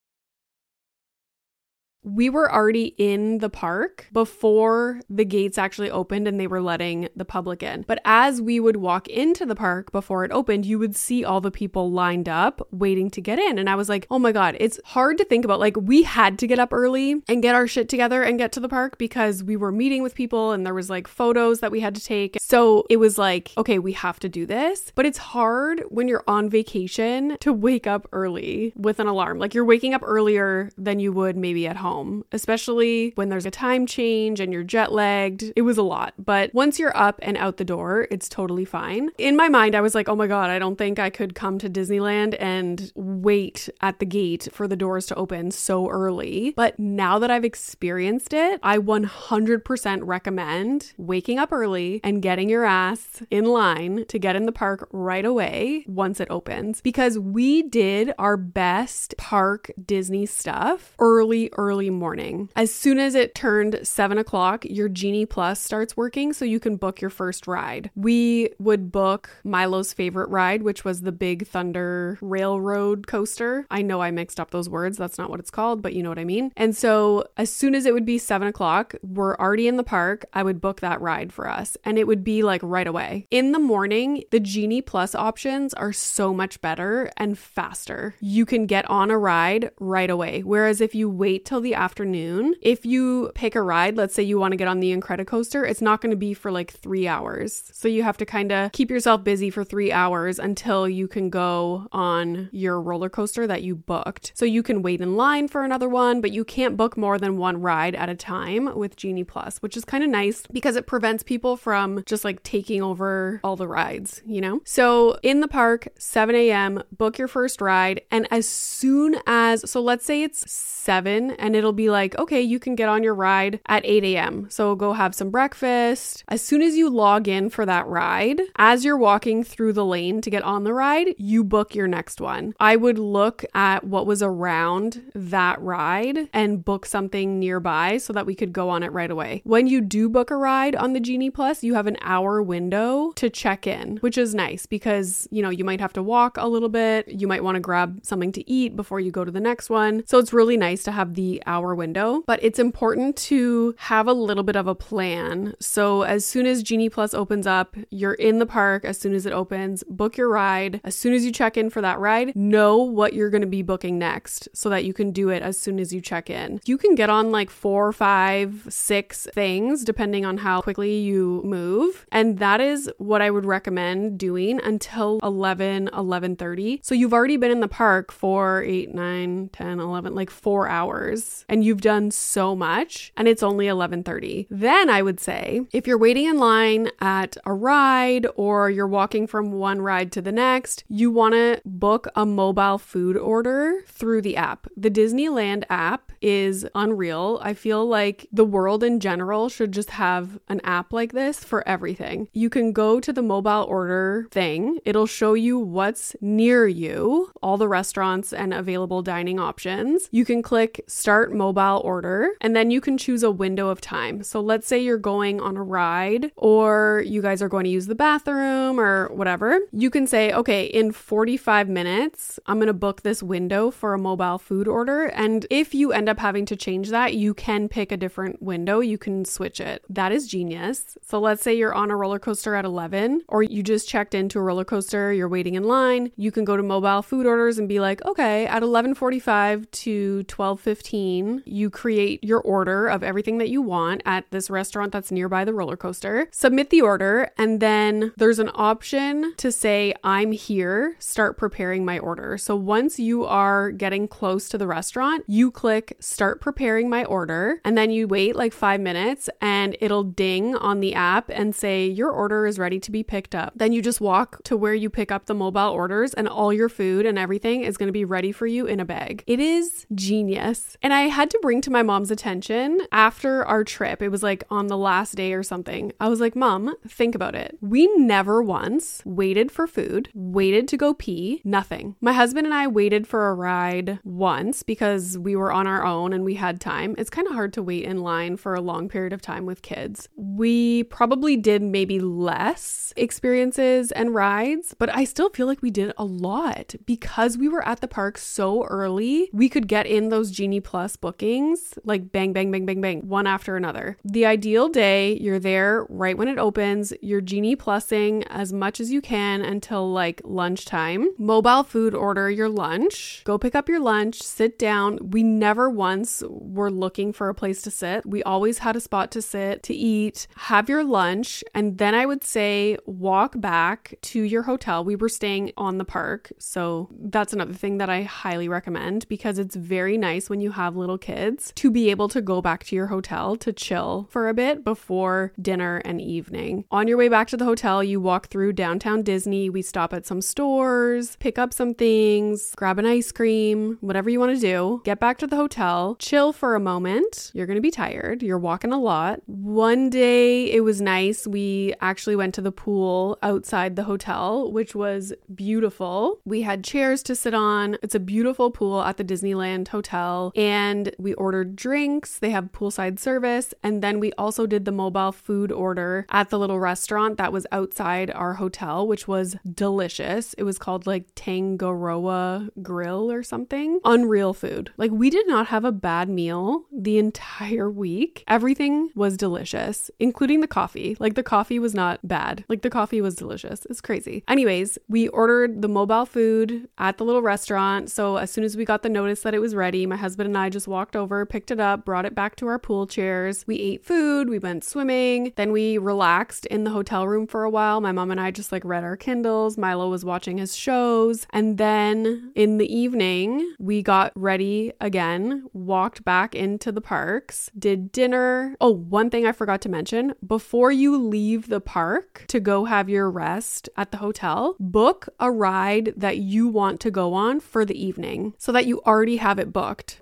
We 2.03 2.29
were 2.29 2.51
already 2.51 2.95
in 2.97 3.37
the 3.39 3.49
park 3.49 4.07
before 4.11 4.99
the 5.09 5.25
gates 5.25 5.57
actually 5.57 5.91
opened 5.91 6.27
and 6.27 6.39
they 6.39 6.47
were 6.47 6.61
letting 6.61 7.07
the 7.15 7.25
public 7.25 7.61
in. 7.61 7.83
But 7.87 7.99
as 8.05 8.41
we 8.41 8.59
would 8.59 8.77
walk 8.77 9.07
into 9.07 9.45
the 9.45 9.55
park 9.55 9.91
before 9.91 10.25
it 10.25 10.31
opened, 10.31 10.65
you 10.65 10.79
would 10.79 10.95
see 10.95 11.23
all 11.23 11.41
the 11.41 11.51
people 11.51 11.91
lined 11.91 12.27
up 12.27 12.67
waiting 12.71 13.09
to 13.11 13.21
get 13.21 13.37
in. 13.37 13.59
And 13.59 13.69
I 13.69 13.75
was 13.75 13.89
like, 13.89 14.07
oh 14.09 14.19
my 14.19 14.31
God, 14.31 14.57
it's 14.59 14.79
hard 14.85 15.17
to 15.19 15.25
think 15.25 15.45
about. 15.45 15.59
Like, 15.59 15.77
we 15.77 16.03
had 16.03 16.39
to 16.39 16.47
get 16.47 16.59
up 16.59 16.73
early 16.73 17.21
and 17.27 17.41
get 17.41 17.55
our 17.55 17.67
shit 17.67 17.87
together 17.89 18.23
and 18.23 18.37
get 18.37 18.51
to 18.53 18.59
the 18.59 18.69
park 18.69 18.97
because 18.97 19.43
we 19.43 19.55
were 19.55 19.71
meeting 19.71 20.01
with 20.01 20.15
people 20.15 20.51
and 20.51 20.65
there 20.65 20.73
was 20.73 20.89
like 20.89 21.07
photos 21.07 21.59
that 21.59 21.71
we 21.71 21.81
had 21.81 21.95
to 21.95 22.03
take. 22.03 22.37
So 22.41 22.85
it 22.89 22.97
was 22.97 23.17
like, 23.17 23.51
okay, 23.57 23.79
we 23.79 23.93
have 23.93 24.19
to 24.21 24.29
do 24.29 24.45
this. 24.45 24.91
But 24.95 25.05
it's 25.05 25.17
hard 25.17 25.83
when 25.89 26.07
you're 26.07 26.23
on 26.27 26.49
vacation 26.49 27.37
to 27.41 27.53
wake 27.53 27.85
up 27.85 28.07
early 28.11 28.73
with 28.75 28.99
an 28.99 29.07
alarm. 29.07 29.37
Like, 29.37 29.53
you're 29.53 29.65
waking 29.65 29.93
up 29.93 30.01
earlier 30.03 30.69
than 30.77 30.99
you 30.99 31.11
would 31.13 31.37
maybe 31.37 31.67
at 31.67 31.77
home, 31.77 31.90
especially 32.31 33.11
when 33.15 33.29
there's 33.29 33.45
a 33.45 33.51
time 33.51 33.85
change 33.85 34.39
and 34.39 34.53
you're 34.53 34.63
jet 34.63 34.91
lagged. 34.91 35.51
It 35.55 35.61
was 35.63 35.77
a 35.77 35.83
lot. 35.83 36.13
But 36.17 36.53
once 36.53 36.79
you're 36.79 36.95
up 36.95 37.19
and 37.21 37.37
out 37.37 37.57
the 37.57 37.65
door, 37.65 38.07
it's 38.11 38.29
totally 38.29 38.65
fine. 38.65 39.09
In 39.17 39.35
my 39.35 39.49
mind, 39.49 39.75
I 39.75 39.81
was 39.81 39.95
like, 39.95 40.09
oh 40.09 40.15
my 40.15 40.27
God, 40.27 40.49
I 40.49 40.59
don't 40.59 40.77
think 40.77 40.99
I 40.99 41.09
could 41.09 41.35
come 41.35 41.57
to 41.59 41.69
Disneyland 41.69 42.35
and 42.39 42.91
wait 42.95 43.69
at 43.81 43.99
the 43.99 44.05
gate 44.05 44.47
for 44.51 44.67
the 44.67 44.75
doors 44.75 45.05
to 45.07 45.15
open 45.15 45.51
so 45.51 45.89
early. 45.89 46.53
But 46.55 46.79
now 46.79 47.19
that 47.19 47.31
I've 47.31 47.45
experienced 47.45 48.33
it, 48.33 48.59
I 48.63 48.77
100% 48.77 49.99
recommend 50.03 50.93
waking 50.97 51.39
up 51.39 51.51
early 51.51 51.99
and 52.03 52.21
getting 52.21 52.49
your 52.49 52.65
ass 52.65 53.21
in 53.29 53.45
line 53.45 54.05
to 54.07 54.19
get 54.19 54.35
in 54.35 54.45
the 54.45 54.51
park 54.51 54.87
right 54.91 55.25
away 55.25 55.85
once 55.87 56.19
it 56.19 56.27
opens 56.29 56.81
because 56.81 57.17
we 57.19 57.63
did 57.63 58.13
our 58.17 58.37
best 58.37 59.15
park 59.17 59.71
Disney 59.83 60.25
stuff 60.25 60.95
early, 60.99 61.49
early 61.53 61.80
morning. 61.89 62.49
As 62.55 62.73
soon 62.73 62.99
as 62.99 63.15
it 63.15 63.35
turned 63.35 63.79
seven 63.83 64.17
o'clock, 64.17 64.65
your 64.65 64.89
Genie 64.89 65.25
Plus 65.25 65.59
starts 65.59 65.97
working 65.97 66.33
so 66.33 66.45
you 66.45 66.59
can 66.59 66.75
book 66.75 67.01
your 67.01 67.09
first 67.09 67.47
ride. 67.47 67.89
We 67.95 68.49
would 68.59 68.91
book 68.91 69.29
Milo's 69.43 69.93
favorite 69.93 70.29
ride, 70.29 70.63
which 70.63 70.85
was 70.85 71.01
the 71.01 71.11
Big 71.11 71.47
Thunder 71.47 72.17
Railroad 72.21 73.07
coaster. 73.07 73.65
I 73.71 73.81
know 73.81 74.01
I 74.01 74.11
mixed 74.11 74.39
up 74.39 74.51
those 74.51 74.69
words. 74.69 74.97
That's 74.97 75.17
not 75.17 75.29
what 75.29 75.39
it's 75.39 75.51
called, 75.51 75.81
but 75.81 75.93
you 75.93 76.03
know 76.03 76.09
what 76.09 76.19
I 76.19 76.25
mean. 76.25 76.51
And 76.55 76.75
so 76.75 77.25
as 77.37 77.51
soon 77.51 77.75
as 77.75 77.85
it 77.85 77.93
would 77.93 78.05
be 78.05 78.17
seven 78.17 78.47
o'clock, 78.47 78.95
we're 79.01 79.35
already 79.37 79.67
in 79.67 79.77
the 79.77 79.83
park. 79.83 80.25
I 80.33 80.43
would 80.43 80.61
book 80.61 80.81
that 80.81 81.01
ride 81.01 81.33
for 81.33 81.49
us 81.49 81.77
and 81.83 81.97
it 81.97 82.07
would 82.07 82.23
be 82.23 82.43
like 82.43 82.61
right 82.63 82.87
away. 82.87 83.27
In 83.31 83.51
the 83.51 83.59
morning, 83.59 84.23
the 84.31 84.39
Genie 84.39 84.81
Plus 84.81 85.15
options 85.15 85.73
are 85.73 85.93
so 85.93 86.33
much 86.33 86.61
better 86.61 87.11
and 87.17 87.37
faster. 87.37 88.15
You 88.19 88.45
can 88.45 88.65
get 88.65 88.89
on 88.89 89.11
a 89.11 89.17
ride 89.17 89.71
right 89.79 90.09
away. 90.09 90.41
Whereas 90.41 90.81
if 90.81 90.95
you 90.95 91.09
wait 91.09 91.45
till 91.45 91.61
the 91.61 91.70
afternoon, 91.73 92.55
if 92.61 92.85
you 92.85 93.31
pick 93.35 93.55
a 93.55 93.61
ride, 93.61 93.97
let's 93.97 94.13
say 94.13 94.23
you 94.23 94.39
want 94.39 94.51
to 94.51 94.57
get 94.57 94.67
on 94.67 94.79
the 94.79 94.95
Incredicoaster, 94.95 95.67
it's 95.67 95.81
not 95.81 96.01
going 96.01 96.11
to 96.11 96.17
be 96.17 96.33
for 96.33 96.51
like 96.51 96.71
three 96.71 97.07
hours. 97.07 97.69
So 97.73 97.87
you 97.87 98.03
have 98.03 98.17
to 98.17 98.25
kind 98.25 98.51
of 98.51 98.71
keep 98.71 98.89
yourself 98.89 99.23
busy 99.23 99.49
for 99.49 99.63
three 99.63 99.91
hours 99.91 100.39
until 100.39 100.87
you 100.87 101.07
can 101.07 101.29
go 101.29 101.87
on 101.91 102.49
your 102.51 102.81
roller 102.81 103.09
coaster 103.09 103.47
that 103.47 103.63
you 103.63 103.75
booked. 103.75 104.31
So 104.35 104.45
you 104.45 104.63
can 104.63 104.81
wait 104.81 105.01
in 105.01 105.15
line 105.15 105.47
for 105.47 105.63
another 105.63 105.89
one, 105.89 106.21
but 106.21 106.31
you 106.31 106.43
can't 106.43 106.77
book 106.77 106.97
more 106.97 107.17
than 107.17 107.37
one 107.37 107.61
ride 107.61 107.95
at 107.95 108.09
a 108.09 108.15
time 108.15 108.75
with 108.75 108.95
Genie 108.95 109.23
Plus, 109.23 109.57
which 109.59 109.77
is 109.77 109.85
kind 109.85 110.03
of 110.03 110.09
nice 110.09 110.43
because 110.51 110.75
it 110.75 110.87
prevents 110.87 111.23
people 111.23 111.57
from 111.57 112.03
just 112.05 112.23
like 112.23 112.43
taking 112.43 112.81
over 112.81 113.39
all 113.43 113.55
the 113.55 113.67
rides, 113.67 114.21
you 114.25 114.41
know? 114.41 114.61
So 114.65 115.17
in 115.23 115.41
the 115.41 115.47
park, 115.47 115.87
7 115.97 116.35
a.m., 116.35 116.83
book 116.91 117.17
your 117.17 117.27
first 117.27 117.61
ride. 117.61 118.01
And 118.11 118.27
as 118.31 118.47
soon 118.47 119.15
as, 119.25 119.69
so 119.69 119.81
let's 119.81 120.05
say 120.05 120.23
it's 120.23 120.51
7 120.51 121.31
and 121.31 121.55
it'll 121.61 121.73
be 121.73 121.91
like, 121.91 122.17
okay, 122.17 122.41
you 122.41 122.59
can 122.59 122.73
get 122.75 122.89
on 122.89 123.03
your 123.03 123.13
ride 123.13 123.59
at 123.67 123.85
8 123.85 124.03
a.m. 124.03 124.47
So 124.49 124.75
go 124.75 124.93
have 124.93 125.13
some 125.13 125.29
breakfast. 125.29 126.23
As 126.27 126.41
soon 126.41 126.63
as 126.63 126.75
you 126.75 126.89
log 126.89 127.27
in 127.27 127.51
for 127.51 127.65
that 127.67 127.85
ride, 127.85 128.41
as 128.55 128.83
you're 128.83 128.97
walking 128.97 129.43
through 129.43 129.73
the 129.73 129.85
lane 129.85 130.21
to 130.21 130.31
get 130.31 130.43
on 130.43 130.63
the 130.63 130.73
ride, 130.73 131.13
you 131.17 131.43
book 131.43 131.75
your 131.75 131.87
next 131.87 132.19
one. 132.19 132.55
I 132.59 132.75
would 132.75 132.97
look 132.97 133.45
at 133.53 133.83
what 133.83 134.07
was 134.07 134.23
around 134.23 135.11
that 135.13 135.61
ride 135.61 136.29
and 136.33 136.65
book 136.65 136.87
something 136.87 137.39
nearby 137.39 137.97
so 137.97 138.11
that 138.13 138.25
we 138.25 138.33
could 138.33 138.53
go 138.53 138.69
on 138.69 138.81
it 138.81 138.91
right 138.91 139.11
away. 139.11 139.41
When 139.43 139.67
you 139.67 139.81
do 139.81 140.09
book 140.09 140.31
a 140.31 140.35
ride 140.35 140.75
on 140.75 140.93
the 140.93 140.99
Genie 140.99 141.29
Plus, 141.29 141.63
you 141.63 141.75
have 141.75 141.87
an 141.87 141.97
hour 142.01 142.41
window 142.41 143.11
to 143.17 143.29
check 143.29 143.67
in, 143.67 143.97
which 143.97 144.17
is 144.17 144.33
nice 144.33 144.65
because, 144.65 145.27
you 145.31 145.43
know, 145.43 145.51
you 145.51 145.63
might 145.63 145.79
have 145.79 145.93
to 145.93 146.01
walk 146.01 146.37
a 146.37 146.47
little 146.47 146.69
bit. 146.69 147.07
You 147.07 147.27
might 147.27 147.43
want 147.43 147.55
to 147.55 147.61
grab 147.61 147.99
something 148.03 148.31
to 148.31 148.49
eat 148.49 148.75
before 148.75 148.99
you 148.99 149.11
go 149.11 149.23
to 149.23 149.31
the 149.31 149.39
next 149.39 149.69
one. 149.69 150.03
So 150.07 150.17
it's 150.17 150.33
really 150.33 150.57
nice 150.57 150.83
to 150.83 150.91
have 150.91 151.13
the 151.13 151.43
hour 151.51 151.75
window, 151.75 152.23
but 152.25 152.41
it's 152.41 152.59
important 152.59 153.17
to 153.17 153.75
have 153.77 154.07
a 154.07 154.13
little 154.13 154.43
bit 154.43 154.55
of 154.55 154.67
a 154.67 154.75
plan. 154.75 155.53
So 155.59 156.03
as 156.03 156.25
soon 156.25 156.45
as 156.45 156.63
Genie 156.63 156.89
Plus 156.89 157.13
opens 157.13 157.45
up, 157.45 157.75
you're 157.89 158.13
in 158.13 158.39
the 158.39 158.45
park 158.45 158.85
as 158.85 158.97
soon 158.97 159.13
as 159.13 159.25
it 159.25 159.33
opens, 159.33 159.83
book 159.83 160.15
your 160.17 160.29
ride. 160.29 160.79
As 160.83 160.95
soon 160.95 161.13
as 161.13 161.25
you 161.25 161.31
check 161.31 161.57
in 161.57 161.69
for 161.69 161.81
that 161.81 161.99
ride, 161.99 162.35
know 162.35 162.77
what 162.77 163.13
you're 163.13 163.29
going 163.29 163.41
to 163.41 163.47
be 163.47 163.61
booking 163.61 163.99
next 163.99 164.47
so 164.53 164.69
that 164.69 164.85
you 164.85 164.93
can 164.93 165.11
do 165.11 165.29
it 165.29 165.43
as 165.43 165.59
soon 165.59 165.79
as 165.79 165.93
you 165.93 165.99
check 165.99 166.29
in. 166.29 166.61
You 166.65 166.77
can 166.77 166.95
get 166.95 167.09
on 167.09 167.31
like 167.31 167.49
four, 167.49 167.91
five, 167.91 168.67
six 168.69 169.27
things 169.33 169.83
depending 169.83 170.25
on 170.25 170.37
how 170.37 170.61
quickly 170.61 170.99
you 170.99 171.41
move. 171.43 172.05
And 172.11 172.39
that 172.39 172.61
is 172.61 172.89
what 172.97 173.21
I 173.21 173.29
would 173.29 173.45
recommend 173.45 174.17
doing 174.17 174.61
until 174.61 175.19
11, 175.23 175.89
11:30. 175.93 176.79
So 176.83 176.95
you've 176.95 177.13
already 177.13 177.37
been 177.37 177.51
in 177.51 177.59
the 177.59 177.67
park 177.67 178.11
for 178.11 178.63
8, 178.63 178.93
9, 178.93 179.49
10, 179.51 179.79
11, 179.79 180.15
like 180.15 180.29
4 180.29 180.67
hours 180.67 181.40
and 181.47 181.63
you've 181.63 181.81
done 181.81 182.11
so 182.11 182.55
much 182.55 183.11
and 183.17 183.27
it's 183.27 183.43
only 183.43 183.67
11:30. 183.67 184.47
Then 184.49 184.89
I 184.89 185.01
would 185.01 185.19
say 185.19 185.61
if 185.71 185.87
you're 185.87 185.97
waiting 185.97 186.25
in 186.25 186.37
line 186.37 186.89
at 186.99 187.37
a 187.45 187.53
ride 187.53 188.27
or 188.35 188.69
you're 188.69 188.87
walking 188.87 189.27
from 189.27 189.51
one 189.51 189.81
ride 189.81 190.11
to 190.13 190.21
the 190.21 190.31
next, 190.31 190.83
you 190.87 191.11
want 191.11 191.33
to 191.33 191.61
book 191.65 192.07
a 192.15 192.25
mobile 192.25 192.77
food 192.77 193.17
order 193.17 193.81
through 193.87 194.21
the 194.21 194.37
app. 194.37 194.67
The 194.75 194.91
Disneyland 194.91 195.63
app 195.69 196.11
is 196.21 196.67
unreal. 196.75 197.39
I 197.41 197.53
feel 197.53 197.85
like 197.85 198.27
the 198.31 198.45
world 198.45 198.83
in 198.83 198.99
general 198.99 199.49
should 199.49 199.71
just 199.71 199.91
have 199.91 200.39
an 200.47 200.61
app 200.63 200.93
like 200.93 201.13
this 201.13 201.43
for 201.43 201.67
everything. 201.67 202.27
You 202.33 202.49
can 202.49 202.73
go 202.73 202.99
to 202.99 203.11
the 203.11 203.21
mobile 203.21 203.65
order 203.67 204.27
thing, 204.31 204.79
it'll 204.85 205.05
show 205.05 205.33
you 205.33 205.59
what's 205.59 206.15
near 206.21 206.67
you, 206.67 207.31
all 207.41 207.57
the 207.57 207.67
restaurants 207.67 208.33
and 208.33 208.53
available 208.53 209.01
dining 209.01 209.39
options. 209.39 210.09
You 210.11 210.25
can 210.25 210.41
click 210.41 210.81
start 210.87 211.30
mobile 211.33 211.81
order 211.83 212.31
and 212.41 212.55
then 212.55 212.71
you 212.71 212.81
can 212.81 212.97
choose 212.97 213.23
a 213.23 213.31
window 213.31 213.69
of 213.69 213.81
time. 213.81 214.23
So 214.23 214.41
let's 214.41 214.67
say 214.67 214.79
you're 214.79 214.97
going 214.97 215.39
on 215.39 215.57
a 215.57 215.63
ride 215.63 216.31
or 216.35 217.03
you 217.05 217.21
guys 217.21 217.41
are 217.41 217.49
going 217.49 217.65
to 217.65 217.69
use 217.69 217.87
the 217.87 217.95
bathroom 217.95 218.79
or 218.79 219.09
whatever. 219.13 219.59
You 219.71 219.89
can 219.89 220.07
say, 220.07 220.31
okay, 220.33 220.65
in 220.65 220.91
45 220.91 221.69
minutes, 221.69 222.39
I'm 222.45 222.57
going 222.57 222.67
to 222.67 222.73
book 222.73 223.01
this 223.01 223.23
window 223.23 223.71
for 223.71 223.93
a 223.93 223.99
mobile 223.99 224.37
food 224.37 224.67
order. 224.67 225.05
And 225.05 225.45
if 225.49 225.73
you 225.73 225.91
end 225.91 226.09
up 226.09 226.19
having 226.19 226.45
to 226.47 226.55
change 226.55 226.89
that, 226.89 227.13
you 227.13 227.33
can 227.33 227.69
pick 227.69 227.91
a 227.91 227.97
different 227.97 228.41
window. 228.41 228.79
You 228.79 228.97
can 228.97 229.25
switch 229.25 229.59
it. 229.59 229.83
That 229.89 230.11
is 230.11 230.27
genius. 230.27 230.97
So 231.01 231.19
let's 231.19 231.41
say 231.41 231.53
you're 231.53 231.73
on 231.73 231.91
a 231.91 231.95
roller 231.95 232.19
coaster 232.19 232.55
at 232.55 232.65
11 232.65 233.21
or 233.27 233.43
you 233.43 233.63
just 233.63 233.87
checked 233.87 234.13
into 234.13 234.39
a 234.39 234.41
roller 234.41 234.65
coaster, 234.65 235.11
you're 235.13 235.29
waiting 235.29 235.55
in 235.55 235.63
line. 235.63 236.11
You 236.15 236.31
can 236.31 236.45
go 236.45 236.57
to 236.57 236.63
mobile 236.63 237.01
food 237.01 237.25
orders 237.25 237.57
and 237.57 237.67
be 237.67 237.79
like, 237.79 238.03
okay, 238.05 238.45
at 238.45 238.63
11:45 238.63 239.69
to 239.71 240.23
12:15, 240.23 241.10
you 241.45 241.69
create 241.69 242.23
your 242.23 242.41
order 242.41 242.87
of 242.87 243.03
everything 243.03 243.37
that 243.37 243.49
you 243.49 243.61
want 243.61 244.01
at 244.05 244.25
this 244.31 244.49
restaurant 244.49 244.91
that's 244.91 245.11
nearby 245.11 245.45
the 245.45 245.53
roller 245.53 245.77
coaster. 245.77 246.27
Submit 246.31 246.69
the 246.69 246.81
order 246.81 247.29
and 247.37 247.59
then 247.59 248.13
there's 248.17 248.39
an 248.39 248.51
option 248.53 249.33
to 249.37 249.51
say 249.51 249.93
I'm 250.03 250.31
here, 250.31 250.95
start 250.99 251.37
preparing 251.37 251.85
my 251.85 251.99
order. 251.99 252.37
So 252.37 252.55
once 252.55 252.99
you 252.99 253.25
are 253.25 253.71
getting 253.71 254.07
close 254.07 254.49
to 254.49 254.57
the 254.57 254.67
restaurant, 254.67 255.23
you 255.27 255.51
click 255.51 255.97
start 255.99 256.41
preparing 256.41 256.89
my 256.89 257.03
order 257.05 257.59
and 257.63 257.77
then 257.77 257.91
you 257.91 258.07
wait 258.07 258.35
like 258.35 258.53
5 258.53 258.79
minutes 258.79 259.29
and 259.41 259.75
it'll 259.79 260.03
ding 260.03 260.55
on 260.55 260.79
the 260.79 260.93
app 260.93 261.29
and 261.29 261.55
say 261.55 261.87
your 261.87 262.09
order 262.09 262.45
is 262.45 262.59
ready 262.59 262.79
to 262.79 262.91
be 262.91 263.03
picked 263.03 263.35
up. 263.35 263.53
Then 263.55 263.71
you 263.71 263.81
just 263.81 264.01
walk 264.01 264.43
to 264.43 264.57
where 264.57 264.73
you 264.73 264.89
pick 264.89 265.11
up 265.11 265.25
the 265.25 265.33
mobile 265.33 265.69
orders 265.69 266.13
and 266.13 266.27
all 266.27 266.53
your 266.53 266.69
food 266.69 267.05
and 267.05 267.17
everything 267.17 267.63
is 267.63 267.77
going 267.77 267.87
to 267.87 267.93
be 267.93 268.05
ready 268.05 268.31
for 268.31 268.47
you 268.47 268.65
in 268.65 268.79
a 268.79 268.85
bag. 268.85 269.23
It 269.27 269.39
is 269.39 269.85
genius. 269.93 270.77
And 270.81 270.93
I 270.93 271.00
had 271.07 271.29
to 271.31 271.39
bring 271.41 271.61
to 271.61 271.71
my 271.71 271.83
mom's 271.83 272.11
attention 272.11 272.81
after 272.91 273.45
our 273.45 273.63
trip. 273.63 274.01
It 274.01 274.09
was 274.09 274.23
like 274.23 274.43
on 274.49 274.67
the 274.67 274.77
last 274.77 275.15
day 275.15 275.33
or 275.33 275.43
something. 275.43 275.91
I 275.99 276.09
was 276.09 276.19
like, 276.19 276.35
"Mom, 276.35 276.75
think 276.87 277.15
about 277.15 277.35
it. 277.35 277.57
We 277.61 277.87
never 277.97 278.41
once 278.41 279.01
waited 279.05 279.51
for 279.51 279.67
food, 279.67 280.09
waited 280.13 280.67
to 280.69 280.77
go 280.77 280.93
pee, 280.93 281.41
nothing. 281.43 281.95
My 282.01 282.13
husband 282.13 282.45
and 282.45 282.53
I 282.53 282.67
waited 282.67 283.07
for 283.07 283.29
a 283.29 283.33
ride 283.33 283.99
once 284.03 284.63
because 284.63 285.17
we 285.17 285.35
were 285.35 285.51
on 285.51 285.67
our 285.67 285.85
own 285.85 286.13
and 286.13 286.23
we 286.23 286.35
had 286.35 286.59
time. 286.59 286.95
It's 286.97 287.09
kind 287.09 287.27
of 287.27 287.33
hard 287.33 287.53
to 287.53 287.63
wait 287.63 287.83
in 287.83 288.01
line 288.01 288.37
for 288.37 288.55
a 288.55 288.61
long 288.61 288.89
period 288.89 289.13
of 289.13 289.21
time 289.21 289.45
with 289.45 289.61
kids. 289.61 290.09
We 290.15 290.83
probably 290.83 291.37
did 291.37 291.61
maybe 291.61 291.99
less 291.99 292.93
experiences 292.95 293.91
and 293.91 294.13
rides, 294.13 294.75
but 294.77 294.93
I 294.93 295.03
still 295.03 295.29
feel 295.29 295.47
like 295.47 295.61
we 295.61 295.71
did 295.71 295.93
a 295.97 296.05
lot 296.05 296.75
because 296.85 297.37
we 297.37 297.47
were 297.47 297.67
at 297.67 297.81
the 297.81 297.87
park 297.87 298.17
so 298.17 298.63
early. 298.65 299.29
We 299.33 299.49
could 299.49 299.67
get 299.67 299.85
in 299.85 300.09
those 300.09 300.31
Genie 300.31 300.59
Plus 300.59 300.90
bookings, 300.97 301.77
like 301.83 302.11
bang, 302.11 302.33
bang, 302.33 302.51
bang, 302.51 302.65
bang, 302.65 302.81
bang, 302.81 303.07
one 303.07 303.27
after 303.27 303.55
another. 303.55 303.97
The 304.03 304.25
ideal 304.25 304.69
day, 304.69 305.17
you're 305.17 305.39
there 305.39 305.85
right 305.89 306.17
when 306.17 306.27
it 306.27 306.37
opens, 306.37 306.93
you're 307.01 307.21
Genie 307.21 307.55
Plusing 307.55 308.23
as 308.25 308.51
much 308.51 308.79
as 308.79 308.91
you 308.91 309.01
can 309.01 309.41
until 309.41 309.91
like 309.91 310.21
lunchtime. 310.23 311.09
Mobile 311.17 311.63
food 311.63 311.93
order 311.93 312.29
your 312.29 312.49
lunch, 312.49 313.21
go 313.23 313.37
pick 313.37 313.55
up 313.55 313.69
your 313.69 313.79
lunch, 313.79 314.21
sit 314.21 314.57
down. 314.57 315.11
We 315.11 315.23
never 315.23 315.69
once 315.69 316.23
were 316.27 316.71
looking 316.71 317.13
for 317.13 317.29
a 317.29 317.35
place 317.35 317.61
to 317.63 317.71
sit. 317.71 318.05
We 318.05 318.23
always 318.23 318.59
had 318.59 318.75
a 318.75 318.81
spot 318.81 319.11
to 319.11 319.21
sit, 319.21 319.63
to 319.63 319.73
eat, 319.73 320.27
have 320.35 320.69
your 320.69 320.83
lunch, 320.83 321.43
and 321.53 321.77
then 321.77 321.95
I 321.95 322.05
would 322.05 322.23
say 322.23 322.77
walk 322.85 323.39
back 323.39 323.95
to 324.01 324.21
your 324.21 324.43
hotel. 324.43 324.83
We 324.83 324.95
were 324.95 325.09
staying 325.09 325.51
on 325.57 325.77
the 325.77 325.85
park, 325.85 326.31
so 326.39 326.89
that's 326.99 327.33
another 327.33 327.53
thing 327.53 327.77
that 327.77 327.89
I 327.89 328.03
highly 328.03 328.47
recommend 328.47 329.07
because 329.07 329.39
it's 329.39 329.55
very 329.55 329.97
nice 329.97 330.29
when 330.29 330.41
you 330.41 330.51
have 330.51 330.75
little 330.81 330.97
kids 330.97 331.53
to 331.55 331.71
be 331.71 331.89
able 331.89 332.09
to 332.09 332.21
go 332.21 332.41
back 332.41 332.65
to 332.65 332.75
your 332.75 332.87
hotel 332.87 333.37
to 333.37 333.53
chill 333.53 334.07
for 334.09 334.27
a 334.27 334.33
bit 334.33 334.65
before 334.65 335.31
dinner 335.41 335.77
and 335.85 336.01
evening. 336.01 336.65
On 336.71 336.87
your 336.87 336.97
way 336.97 337.07
back 337.07 337.27
to 337.29 337.37
the 337.37 337.45
hotel, 337.45 337.83
you 337.83 338.01
walk 338.01 338.27
through 338.27 338.53
downtown 338.53 339.03
Disney. 339.03 339.49
We 339.49 339.61
stop 339.61 339.93
at 339.93 340.05
some 340.05 340.21
stores, 340.21 341.15
pick 341.19 341.37
up 341.37 341.53
some 341.53 341.73
things, 341.73 342.53
grab 342.55 342.79
an 342.79 342.85
ice 342.85 343.11
cream, 343.11 343.77
whatever 343.81 344.09
you 344.09 344.19
want 344.19 344.35
to 344.35 344.41
do. 344.41 344.81
Get 344.83 344.99
back 344.99 345.17
to 345.19 345.27
the 345.27 345.35
hotel, 345.35 345.95
chill 345.99 346.33
for 346.33 346.55
a 346.55 346.59
moment. 346.59 347.31
You're 347.33 347.47
going 347.47 347.55
to 347.55 347.61
be 347.61 347.71
tired. 347.71 348.23
You're 348.23 348.39
walking 348.39 348.73
a 348.73 348.79
lot. 348.79 349.21
One 349.27 349.89
day 349.89 350.51
it 350.51 350.63
was 350.63 350.81
nice. 350.81 351.27
We 351.27 351.73
actually 351.81 352.15
went 352.15 352.33
to 352.35 352.41
the 352.41 352.51
pool 352.51 353.19
outside 353.21 353.75
the 353.75 353.83
hotel, 353.83 354.51
which 354.51 354.73
was 354.73 355.13
beautiful. 355.33 356.19
We 356.25 356.41
had 356.41 356.63
chairs 356.63 357.03
to 357.03 357.15
sit 357.15 357.33
on. 357.33 357.77
It's 357.83 357.95
a 357.95 357.99
beautiful 357.99 358.51
pool 358.51 358.81
at 358.81 358.97
the 358.97 359.03
Disneyland 359.03 359.67
Hotel. 359.67 360.31
And 360.35 360.70
we 360.97 361.13
ordered 361.13 361.55
drinks. 361.55 362.19
They 362.19 362.31
have 362.31 362.51
poolside 362.51 362.99
service. 362.99 363.53
And 363.63 363.81
then 363.81 363.99
we 363.99 364.11
also 364.13 364.45
did 364.45 364.65
the 364.65 364.71
mobile 364.71 365.11
food 365.11 365.51
order 365.51 366.05
at 366.09 366.29
the 366.29 366.39
little 366.39 366.59
restaurant 366.59 367.17
that 367.17 367.33
was 367.33 367.47
outside 367.51 368.11
our 368.11 368.35
hotel, 368.35 368.87
which 368.87 369.07
was 369.07 369.35
delicious. 369.51 370.33
It 370.35 370.43
was 370.43 370.57
called 370.57 370.87
like 370.87 371.05
Tangaroa 371.15 372.49
Grill 372.61 373.11
or 373.11 373.23
something. 373.23 373.79
Unreal 373.83 374.33
food. 374.33 374.71
Like 374.77 374.91
we 374.91 375.09
did 375.09 375.27
not 375.27 375.47
have 375.47 375.65
a 375.65 375.71
bad 375.71 376.09
meal 376.09 376.65
the 376.71 376.97
entire 376.97 377.69
week. 377.69 378.23
Everything 378.27 378.89
was 378.95 379.17
delicious, 379.17 379.91
including 379.99 380.41
the 380.41 380.47
coffee. 380.47 380.95
Like 380.99 381.15
the 381.15 381.23
coffee 381.23 381.59
was 381.59 381.73
not 381.73 382.05
bad. 382.07 382.43
Like 382.47 382.61
the 382.61 382.69
coffee 382.69 383.01
was 383.01 383.15
delicious. 383.15 383.65
It's 383.69 383.81
crazy. 383.81 384.23
Anyways, 384.27 384.77
we 384.87 385.07
ordered 385.09 385.61
the 385.61 385.67
mobile 385.67 386.05
food 386.05 386.67
at 386.77 386.97
the 386.97 387.05
little 387.05 387.21
restaurant. 387.21 387.89
So 387.89 388.17
as 388.17 388.31
soon 388.31 388.43
as 388.43 388.57
we 388.57 388.65
got 388.65 388.83
the 388.83 388.89
notice 388.89 389.21
that 389.21 389.33
it 389.33 389.39
was 389.39 389.55
ready, 389.55 389.85
my 389.85 389.95
husband 389.97 390.27
and 390.27 390.37
I 390.37 390.49
just 390.49 390.60
walked 390.67 390.95
over, 390.95 391.25
picked 391.25 391.51
it 391.51 391.59
up, 391.59 391.85
brought 391.85 392.05
it 392.05 392.15
back 392.15 392.35
to 392.37 392.47
our 392.47 392.59
pool 392.59 392.87
chairs. 392.87 393.45
We 393.47 393.57
ate 393.57 393.85
food, 393.85 394.29
we 394.29 394.39
went 394.39 394.63
swimming, 394.63 395.33
then 395.35 395.51
we 395.51 395.77
relaxed 395.77 396.45
in 396.47 396.63
the 396.63 396.71
hotel 396.71 397.07
room 397.07 397.27
for 397.27 397.43
a 397.43 397.49
while. 397.49 397.81
My 397.81 397.91
mom 397.91 398.11
and 398.11 398.19
I 398.19 398.31
just 398.31 398.51
like 398.51 398.65
read 398.65 398.83
our 398.83 398.97
Kindles. 398.97 399.57
Milo 399.57 399.89
was 399.89 400.05
watching 400.05 400.37
his 400.37 400.55
shows. 400.55 401.25
And 401.31 401.57
then 401.57 402.31
in 402.35 402.57
the 402.57 402.73
evening, 402.73 403.53
we 403.59 403.81
got 403.81 404.11
ready 404.15 404.73
again, 404.79 405.47
walked 405.53 406.03
back 406.03 406.35
into 406.35 406.71
the 406.71 406.81
parks, 406.81 407.49
did 407.57 407.91
dinner. 407.91 408.55
Oh, 408.61 408.71
one 408.71 409.09
thing 409.09 409.25
I 409.25 409.31
forgot 409.31 409.61
to 409.61 409.69
mention 409.69 410.13
before 410.25 410.71
you 410.71 410.97
leave 410.97 411.47
the 411.47 411.61
park 411.61 412.25
to 412.27 412.39
go 412.39 412.65
have 412.65 412.89
your 412.89 413.09
rest 413.09 413.69
at 413.77 413.91
the 413.91 413.97
hotel, 413.97 414.55
book 414.59 415.09
a 415.19 415.31
ride 415.31 415.93
that 415.97 416.17
you 416.17 416.47
want 416.47 416.79
to 416.81 416.91
go 416.91 417.13
on 417.13 417.39
for 417.39 417.65
the 417.65 417.81
evening 417.81 418.33
so 418.37 418.51
that 418.51 418.65
you 418.65 418.81
already 418.85 419.17
have 419.17 419.39
it 419.39 419.53
booked. 419.53 420.01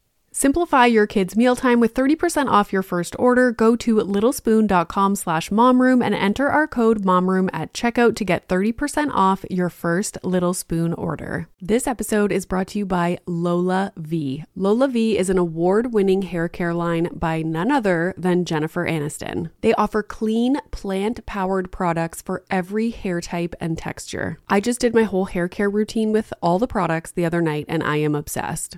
Simplify 0.33 0.85
your 0.85 1.05
kids' 1.07 1.35
mealtime 1.35 1.81
with 1.81 1.93
30% 1.93 2.47
off 2.47 2.71
your 2.71 2.81
first 2.81 3.17
order. 3.19 3.51
Go 3.51 3.75
to 3.75 3.95
littlespoon.com 3.95 5.17
slash 5.17 5.49
momroom 5.49 6.01
and 6.01 6.15
enter 6.15 6.47
our 6.47 6.67
code 6.67 7.01
momroom 7.03 7.49
at 7.51 7.73
checkout 7.73 8.15
to 8.15 8.23
get 8.23 8.47
30% 8.47 9.11
off 9.13 9.43
your 9.49 9.69
first 9.69 10.17
Little 10.23 10.53
Spoon 10.53 10.93
order. 10.93 11.49
This 11.59 11.85
episode 11.85 12.31
is 12.31 12.45
brought 12.45 12.67
to 12.67 12.79
you 12.79 12.85
by 12.85 13.19
LolaVie. 13.27 14.45
Lola 14.55 14.87
V 14.87 15.17
is 15.17 15.29
an 15.29 15.37
award-winning 15.37 16.21
hair 16.21 16.47
care 16.47 16.73
line 16.73 17.09
by 17.11 17.41
none 17.41 17.69
other 17.69 18.13
than 18.17 18.45
Jennifer 18.45 18.87
Aniston. 18.87 19.51
They 19.59 19.73
offer 19.73 20.01
clean, 20.01 20.59
plant-powered 20.71 21.73
products 21.73 22.21
for 22.21 22.45
every 22.49 22.91
hair 22.91 23.19
type 23.19 23.53
and 23.59 23.77
texture. 23.77 24.37
I 24.47 24.61
just 24.61 24.79
did 24.79 24.95
my 24.95 25.03
whole 25.03 25.25
hair 25.25 25.49
care 25.49 25.69
routine 25.69 26.13
with 26.13 26.31
all 26.41 26.57
the 26.57 26.67
products 26.67 27.11
the 27.11 27.25
other 27.25 27.41
night 27.41 27.65
and 27.67 27.83
I 27.83 27.97
am 27.97 28.15
obsessed. 28.15 28.77